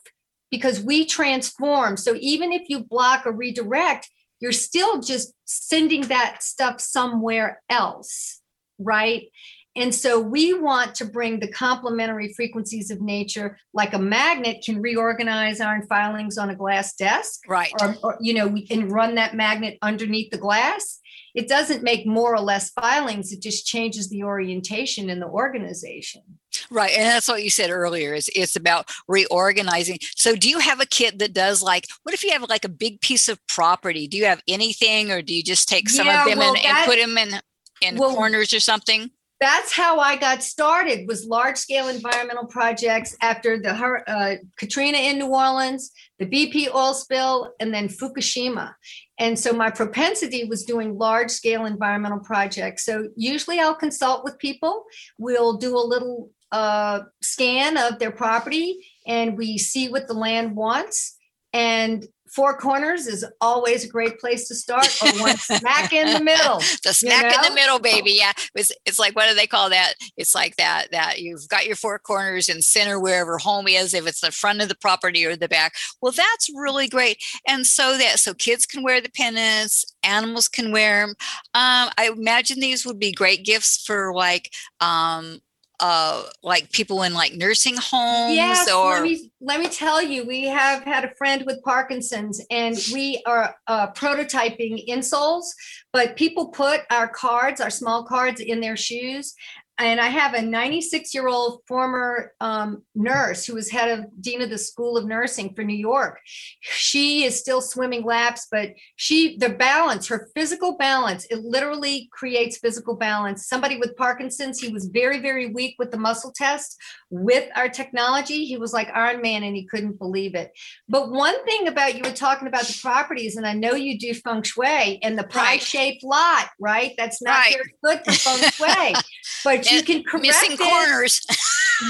because 0.51 0.81
we 0.81 1.05
transform. 1.07 1.97
So 1.97 2.17
even 2.21 2.53
if 2.53 2.69
you 2.69 2.85
block 2.85 3.27
or 3.27 3.33
redirect, 3.33 4.09
you're 4.41 4.53
still 4.53 5.01
just 5.01 5.33
sending 5.45 6.03
that 6.03 6.43
stuff 6.43 6.81
somewhere 6.81 7.63
else, 7.71 8.41
right? 8.79 9.29
And 9.75 9.95
so 9.95 10.21
we 10.21 10.53
want 10.53 10.95
to 10.97 11.07
bring 11.07 11.41
the 11.41 11.49
complementary 11.49 12.33
frequencies 12.35 12.91
of 12.91 13.01
nature, 13.01 13.59
like 13.73 13.95
a 13.95 13.99
magnet 13.99 14.63
can 14.65 14.83
reorganize 14.83 15.61
iron 15.61 15.87
filings 15.87 16.37
on 16.37 16.51
a 16.51 16.55
glass 16.55 16.95
desk. 16.95 17.41
Right. 17.49 17.73
Or, 17.81 17.97
or, 18.03 18.19
you 18.21 18.35
know, 18.35 18.47
we 18.47 18.67
can 18.67 18.89
run 18.89 19.15
that 19.15 19.35
magnet 19.35 19.79
underneath 19.81 20.31
the 20.31 20.39
glass. 20.39 21.01
It 21.35 21.49
doesn't 21.49 21.83
make 21.83 22.07
more 22.07 22.35
or 22.35 22.41
less 22.41 22.71
filings, 22.71 23.33
it 23.33 23.41
just 23.41 23.67
changes 23.67 24.11
the 24.11 24.25
orientation 24.25 25.09
in 25.09 25.21
the 25.21 25.27
organization. 25.27 26.23
Right. 26.71 26.93
And 26.93 27.07
that's 27.07 27.29
what 27.29 27.43
you 27.43 27.49
said 27.49 27.71
earlier 27.71 28.13
is 28.13 28.31
it's 28.35 28.57
about 28.57 28.91
reorganizing. 29.09 29.99
So 30.17 30.37
do 30.37 30.51
you 30.51 30.59
have 30.59 30.81
a 30.81 30.87
kit 30.87 31.19
that 31.21 31.33
does 31.33 31.63
like 31.63 31.87
what 32.03 32.15
if 32.15 32.23
you 32.23 32.33
have 32.33 32.43
like 32.49 32.67
a 32.67 32.69
big 32.69 33.01
piece 33.01 33.29
of 33.29 33.41
property? 33.47 34.07
Do 34.07 34.19
you 34.19 34.27
have 34.27 34.43
anything 34.47 35.11
or 35.11 35.23
do 35.23 35.35
you 35.35 35.43
just 35.43 35.69
take 35.69 35.89
some 35.89 36.07
Yeah, 36.07 36.25
of 36.25 36.29
them 36.29 36.39
well, 36.39 36.55
and, 36.55 36.67
and 36.67 36.87
put 36.87 36.99
them 36.99 37.17
in 37.17 37.41
in 37.81 37.97
Well, 37.97 38.15
corners 38.15 38.53
or 38.53 38.61
something? 38.61 39.11
That's 39.43 39.77
how 39.77 39.99
I 39.99 40.15
got 40.15 40.41
started 40.41 41.09
was 41.09 41.27
large 41.27 41.57
scale 41.57 41.89
environmental 41.89 42.47
projects 42.47 43.17
after 43.21 43.59
the 43.59 43.73
uh, 43.75 44.37
Katrina 44.57 44.99
in 44.99 45.19
New 45.19 45.35
Orleans, 45.35 45.91
the 46.21 46.27
BP 46.27 46.73
oil 46.73 46.95
spill, 46.95 47.53
and 47.59 47.75
then 47.75 47.89
Fukushima. 47.89 48.73
And 49.19 49.37
so 49.37 49.53
my 49.53 49.69
propensity 49.69 50.45
was 50.45 50.65
doing 50.65 50.97
large 50.97 51.33
scale 51.33 51.67
environmental 51.67 52.21
projects. 52.21 52.85
So 52.85 53.09
usually 53.17 53.59
I'll 53.59 53.75
consult 53.75 54.23
with 54.23 54.39
people. 54.39 54.85
We'll 55.19 55.55
do 55.55 55.77
a 55.77 55.83
little 55.85 56.31
uh, 56.53 57.01
scan 57.21 57.77
of 57.77 57.99
their 57.99 58.13
property 58.13 58.87
and 59.09 59.37
we 59.37 59.59
see 59.59 59.89
what 59.89 60.07
the 60.07 60.15
land 60.15 60.55
wants. 60.55 61.19
And 61.53 62.07
Four 62.35 62.57
Corners 62.57 63.07
is 63.07 63.27
always 63.41 63.85
a 63.85 63.89
great 63.89 64.19
place 64.19 64.49
to 64.49 64.55
start, 64.55 64.89
or 65.03 65.21
one 65.21 65.37
smack 65.39 65.93
in 65.93 66.13
the 66.13 66.25
middle. 66.25 66.59
The 66.83 66.95
smack 66.95 67.25
in 67.25 67.43
know? 67.43 67.49
the 67.49 67.55
middle, 67.55 67.79
baby. 67.79 68.13
Yeah. 68.15 68.33
It's, 68.55 68.73
it's 68.87 68.99
like 68.99 69.15
what 69.15 69.29
do 69.29 69.35
they 69.35 69.47
call 69.47 69.69
that? 69.71 69.95
It's 70.17 70.35
like 70.35 70.57
that 70.57 70.89
that 70.93 71.21
you've 71.21 71.47
got 71.49 71.67
your 71.67 71.77
four 71.77 71.99
corners 71.99 72.49
and 72.49 72.65
center 72.65 72.99
wherever 72.99 73.37
home 73.37 73.69
is, 73.69 73.93
if 73.93 74.07
it's 74.07 74.21
the 74.21 74.31
front 74.31 74.63
of 74.63 74.69
the 74.69 74.77
property 74.77 75.27
or 75.27 75.37
the 75.37 75.49
back. 75.49 75.75
Well, 76.01 76.13
that's 76.13 76.49
really 76.55 76.89
great. 76.89 77.19
And 77.47 77.67
so 77.67 77.99
that 77.99 78.19
so 78.19 78.33
kids 78.33 78.65
can 78.65 78.83
wear 78.83 79.01
the 79.01 79.11
pennants, 79.11 79.85
animals 80.03 80.49
can 80.49 80.73
wear 80.73 81.07
them. 81.07 81.11
Um, 81.55 81.91
I 81.99 82.11
imagine 82.17 82.61
these 82.61 82.87
would 82.87 82.99
be 82.99 83.13
great 83.13 83.45
gifts 83.45 83.85
for 83.85 84.15
like 84.15 84.51
um 84.81 85.41
uh 85.83 86.23
like 86.43 86.71
people 86.71 87.03
in 87.03 87.13
like 87.13 87.35
nursing 87.35 87.75
homes 87.77 88.37
Yes, 88.37 88.71
or 88.71 88.91
let 88.93 89.03
me 89.03 89.33
let 89.41 89.61
me 89.61 89.69
tell 89.69 90.01
you, 90.01 90.25
we 90.25 90.45
have 90.45 90.85
had 90.85 91.05
a 91.05 91.15
friend 91.17 91.45
with 91.45 91.63
Parkinson's, 91.65 92.41
and 92.51 92.79
we 92.93 93.21
are 93.27 93.57
uh, 93.67 93.91
prototyping 93.91 94.87
insoles. 94.89 95.47
But 95.93 96.17
people 96.17 96.49
put 96.49 96.83
our 96.91 97.09
cards, 97.09 97.61
our 97.61 97.71
small 97.71 98.05
cards, 98.05 98.41
in 98.41 98.61
their 98.61 98.77
shoes. 98.77 99.35
And 99.83 100.01
I 100.01 100.07
have 100.11 100.35
a 100.35 100.43
96 100.43 101.13
year 101.13 101.27
old 101.27 101.63
former 101.67 102.33
um, 102.41 102.85
nurse 102.95 103.45
who 103.45 103.55
was 103.55 103.69
head 103.69 103.99
of 103.99 104.07
dean 104.21 104.41
of 104.41 104.49
the 104.49 104.57
School 104.57 104.97
of 104.97 105.07
Nursing 105.07 105.55
for 105.55 105.65
New 105.65 105.77
York. 105.77 106.21
She 106.61 107.25
is 107.25 107.37
still 107.39 107.61
swimming 107.61 108.05
laps, 108.05 108.47
but 108.49 108.75
she 108.95 109.37
the 109.39 109.49
balance, 109.49 110.07
her 110.07 110.29
physical 110.37 110.77
balance, 110.77 111.27
it 111.31 111.41
literally 111.41 112.09
creates 112.13 112.59
physical 112.59 112.97
balance. 112.97 113.49
Somebody 113.49 113.77
with 113.77 113.97
Parkinson's, 113.97 114.61
he 114.61 114.73
was 114.73 114.87
very 114.87 115.19
very 115.19 115.47
weak 115.53 115.75
with 115.81 115.91
the 115.91 115.99
muscle 115.99 116.33
test 116.33 116.77
with 117.11 117.49
our 117.57 117.69
technology. 117.69 118.45
He 118.45 118.57
was 118.57 118.73
like 118.73 118.89
Iron 118.95 119.21
Man 119.21 119.43
and 119.43 119.57
he 119.57 119.67
couldn't 119.67 119.99
believe 119.99 120.37
it. 120.37 120.53
But 120.89 121.11
one 121.11 121.45
thing 121.45 121.67
about 121.67 121.97
you 121.97 122.03
were 122.05 122.13
talking 122.15 122.47
about 122.47 122.65
the 122.67 122.79
properties, 122.81 123.37
and 123.37 123.47
I 123.47 123.53
know 123.53 123.75
you 123.75 123.99
do 123.99 124.15
feng 124.15 124.43
shui 124.43 125.01
and 125.03 125.19
the 125.19 125.25
pie 125.25 125.59
shaped 125.59 126.05
lot, 126.05 126.51
right? 126.61 126.95
That's 126.97 127.21
not 127.21 127.33
Right. 127.33 127.57
very 127.57 127.75
good 127.83 128.05
for 128.05 128.13
feng 128.13 128.51
shui. 128.53 128.95
But 129.45 129.65
you 129.75 129.83
can 129.83 130.03
correct 130.05 130.27
missing 130.27 130.53
it. 130.53 130.59
corners. 130.59 131.21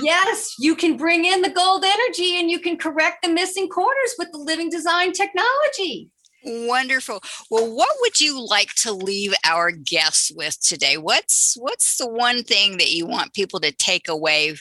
Yes, 0.01 0.55
you 0.59 0.75
can 0.75 0.97
bring 0.97 1.27
in 1.27 1.43
the 1.43 1.51
gold 1.51 1.85
energy 1.85 2.39
and 2.41 2.51
you 2.51 2.59
can 2.59 2.79
correct 2.79 3.23
the 3.23 3.29
missing 3.29 3.69
corners 3.69 4.15
with 4.17 4.31
the 4.33 4.39
living 4.39 4.71
design 4.71 5.13
technology. 5.13 6.09
Wonderful. 6.45 7.23
Well, 7.51 7.75
what 7.75 7.95
would 8.01 8.19
you 8.19 8.45
like 8.45 8.75
to 8.77 8.93
leave 8.93 9.35
our 9.45 9.71
guests 9.71 10.33
with 10.35 10.59
today? 10.61 10.97
What's 10.97 11.57
what's 11.59 11.99
the 11.99 12.09
one 12.09 12.43
thing 12.43 12.79
that 12.79 12.91
you 12.91 13.07
want 13.07 13.35
people 13.35 13.61
to 13.61 13.71
take 13.71 14.09
away 14.09 14.57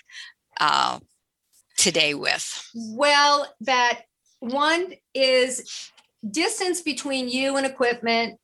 uh, 0.59 0.99
today 1.77 2.13
with? 2.13 2.69
Well, 2.75 3.51
that 3.61 4.01
one 4.39 4.93
is 5.15 5.89
distance 6.29 6.81
between 6.81 7.29
you 7.29 7.57
and 7.57 7.65
equipment 7.65 8.39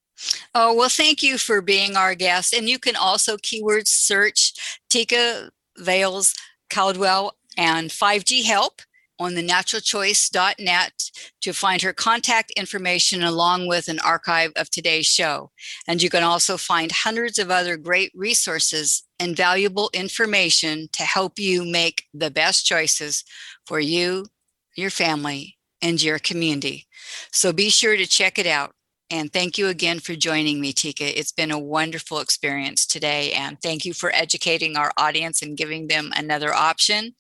Oh, 0.55 0.75
well, 0.75 0.89
thank 0.89 1.23
you 1.23 1.37
for 1.37 1.61
being 1.61 1.97
our 1.97 2.15
guest. 2.15 2.55
And 2.55 2.69
you 2.69 2.79
can 2.79 2.97
also 2.97 3.37
keyword 3.43 3.87
search 3.87 4.55
Tika 4.89 5.51
Vales 5.77 6.35
Caldwell 6.71 7.37
and 7.59 7.91
5G 7.91 8.45
Help 8.45 8.81
on 9.19 9.35
the 9.35 9.47
naturalchoice.net 9.47 11.11
to 11.41 11.53
find 11.53 11.83
her 11.83 11.93
contact 11.93 12.51
information 12.53 13.23
along 13.23 13.67
with 13.67 13.89
an 13.89 13.99
archive 14.01 14.53
of 14.57 14.71
today's 14.71 15.07
show. 15.07 15.51
And 15.89 16.03
you 16.03 16.11
can 16.11 16.23
also 16.23 16.57
find 16.57 16.93
hundreds 16.93 17.39
of 17.39 17.51
other 17.51 17.77
great 17.77 18.13
resources 18.15 19.05
and 19.19 19.37
valuable 19.37 19.91
information 19.95 20.89
to 20.93 21.03
help 21.03 21.39
you 21.39 21.65
make 21.65 22.05
the 22.13 22.31
best 22.31 22.67
choices 22.67 23.25
for 23.67 23.81
you, 23.81 24.27
your 24.77 24.91
family, 24.91 25.57
and 25.83 26.03
your 26.03 26.19
community. 26.19 26.87
So 27.33 27.53
be 27.53 27.71
sure 27.71 27.97
to 27.97 28.07
check 28.07 28.39
it 28.39 28.47
out. 28.47 28.73
And 29.09 29.33
thank 29.33 29.57
you 29.57 29.69
again 29.69 30.01
for 30.01 30.17
joining 30.17 30.61
me, 30.61 30.73
Tika. 30.73 31.17
It's 31.17 31.31
been 31.31 31.53
a 31.53 31.59
wonderful 31.59 32.19
experience 32.19 32.87
today. 32.87 33.33
And 33.33 33.61
thank 33.63 33.85
you 33.85 33.95
for 33.95 34.11
educating 34.13 34.77
our 34.77 34.91
audience 34.97 35.43
and 35.43 35.57
giving 35.57 35.87
them 35.87 36.13
another 36.17 36.53
option. 36.53 37.15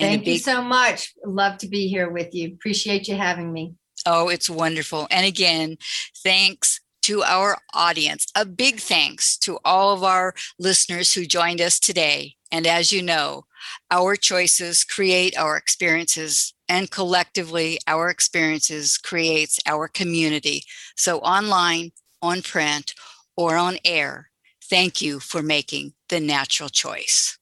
Thank 0.00 0.26
you 0.26 0.38
so 0.38 0.62
much. 0.62 1.12
Love 1.24 1.58
to 1.58 1.68
be 1.68 1.88
here 1.88 2.10
with 2.10 2.34
you. 2.34 2.48
Appreciate 2.54 3.08
you 3.08 3.16
having 3.16 3.52
me. 3.52 3.74
Oh, 4.06 4.28
it's 4.28 4.48
wonderful. 4.48 5.06
And 5.10 5.26
again, 5.26 5.76
thanks 6.22 6.80
to 7.02 7.22
our 7.22 7.58
audience. 7.74 8.26
A 8.34 8.44
big 8.44 8.78
thanks 8.80 9.36
to 9.38 9.58
all 9.64 9.94
of 9.94 10.02
our 10.02 10.34
listeners 10.58 11.14
who 11.14 11.26
joined 11.26 11.60
us 11.60 11.78
today. 11.78 12.34
And 12.52 12.66
as 12.66 12.92
you 12.92 13.02
know, 13.02 13.44
our 13.90 14.16
choices 14.16 14.84
create 14.84 15.36
our 15.38 15.56
experiences 15.56 16.54
and 16.68 16.90
collectively 16.90 17.78
our 17.86 18.08
experiences 18.08 18.96
creates 18.96 19.58
our 19.66 19.88
community. 19.88 20.62
So 20.96 21.18
online, 21.18 21.92
on 22.22 22.42
print, 22.42 22.94
or 23.36 23.56
on 23.56 23.78
air, 23.84 24.30
thank 24.64 25.02
you 25.02 25.18
for 25.18 25.42
making 25.42 25.94
the 26.08 26.20
natural 26.20 26.68
choice. 26.68 27.38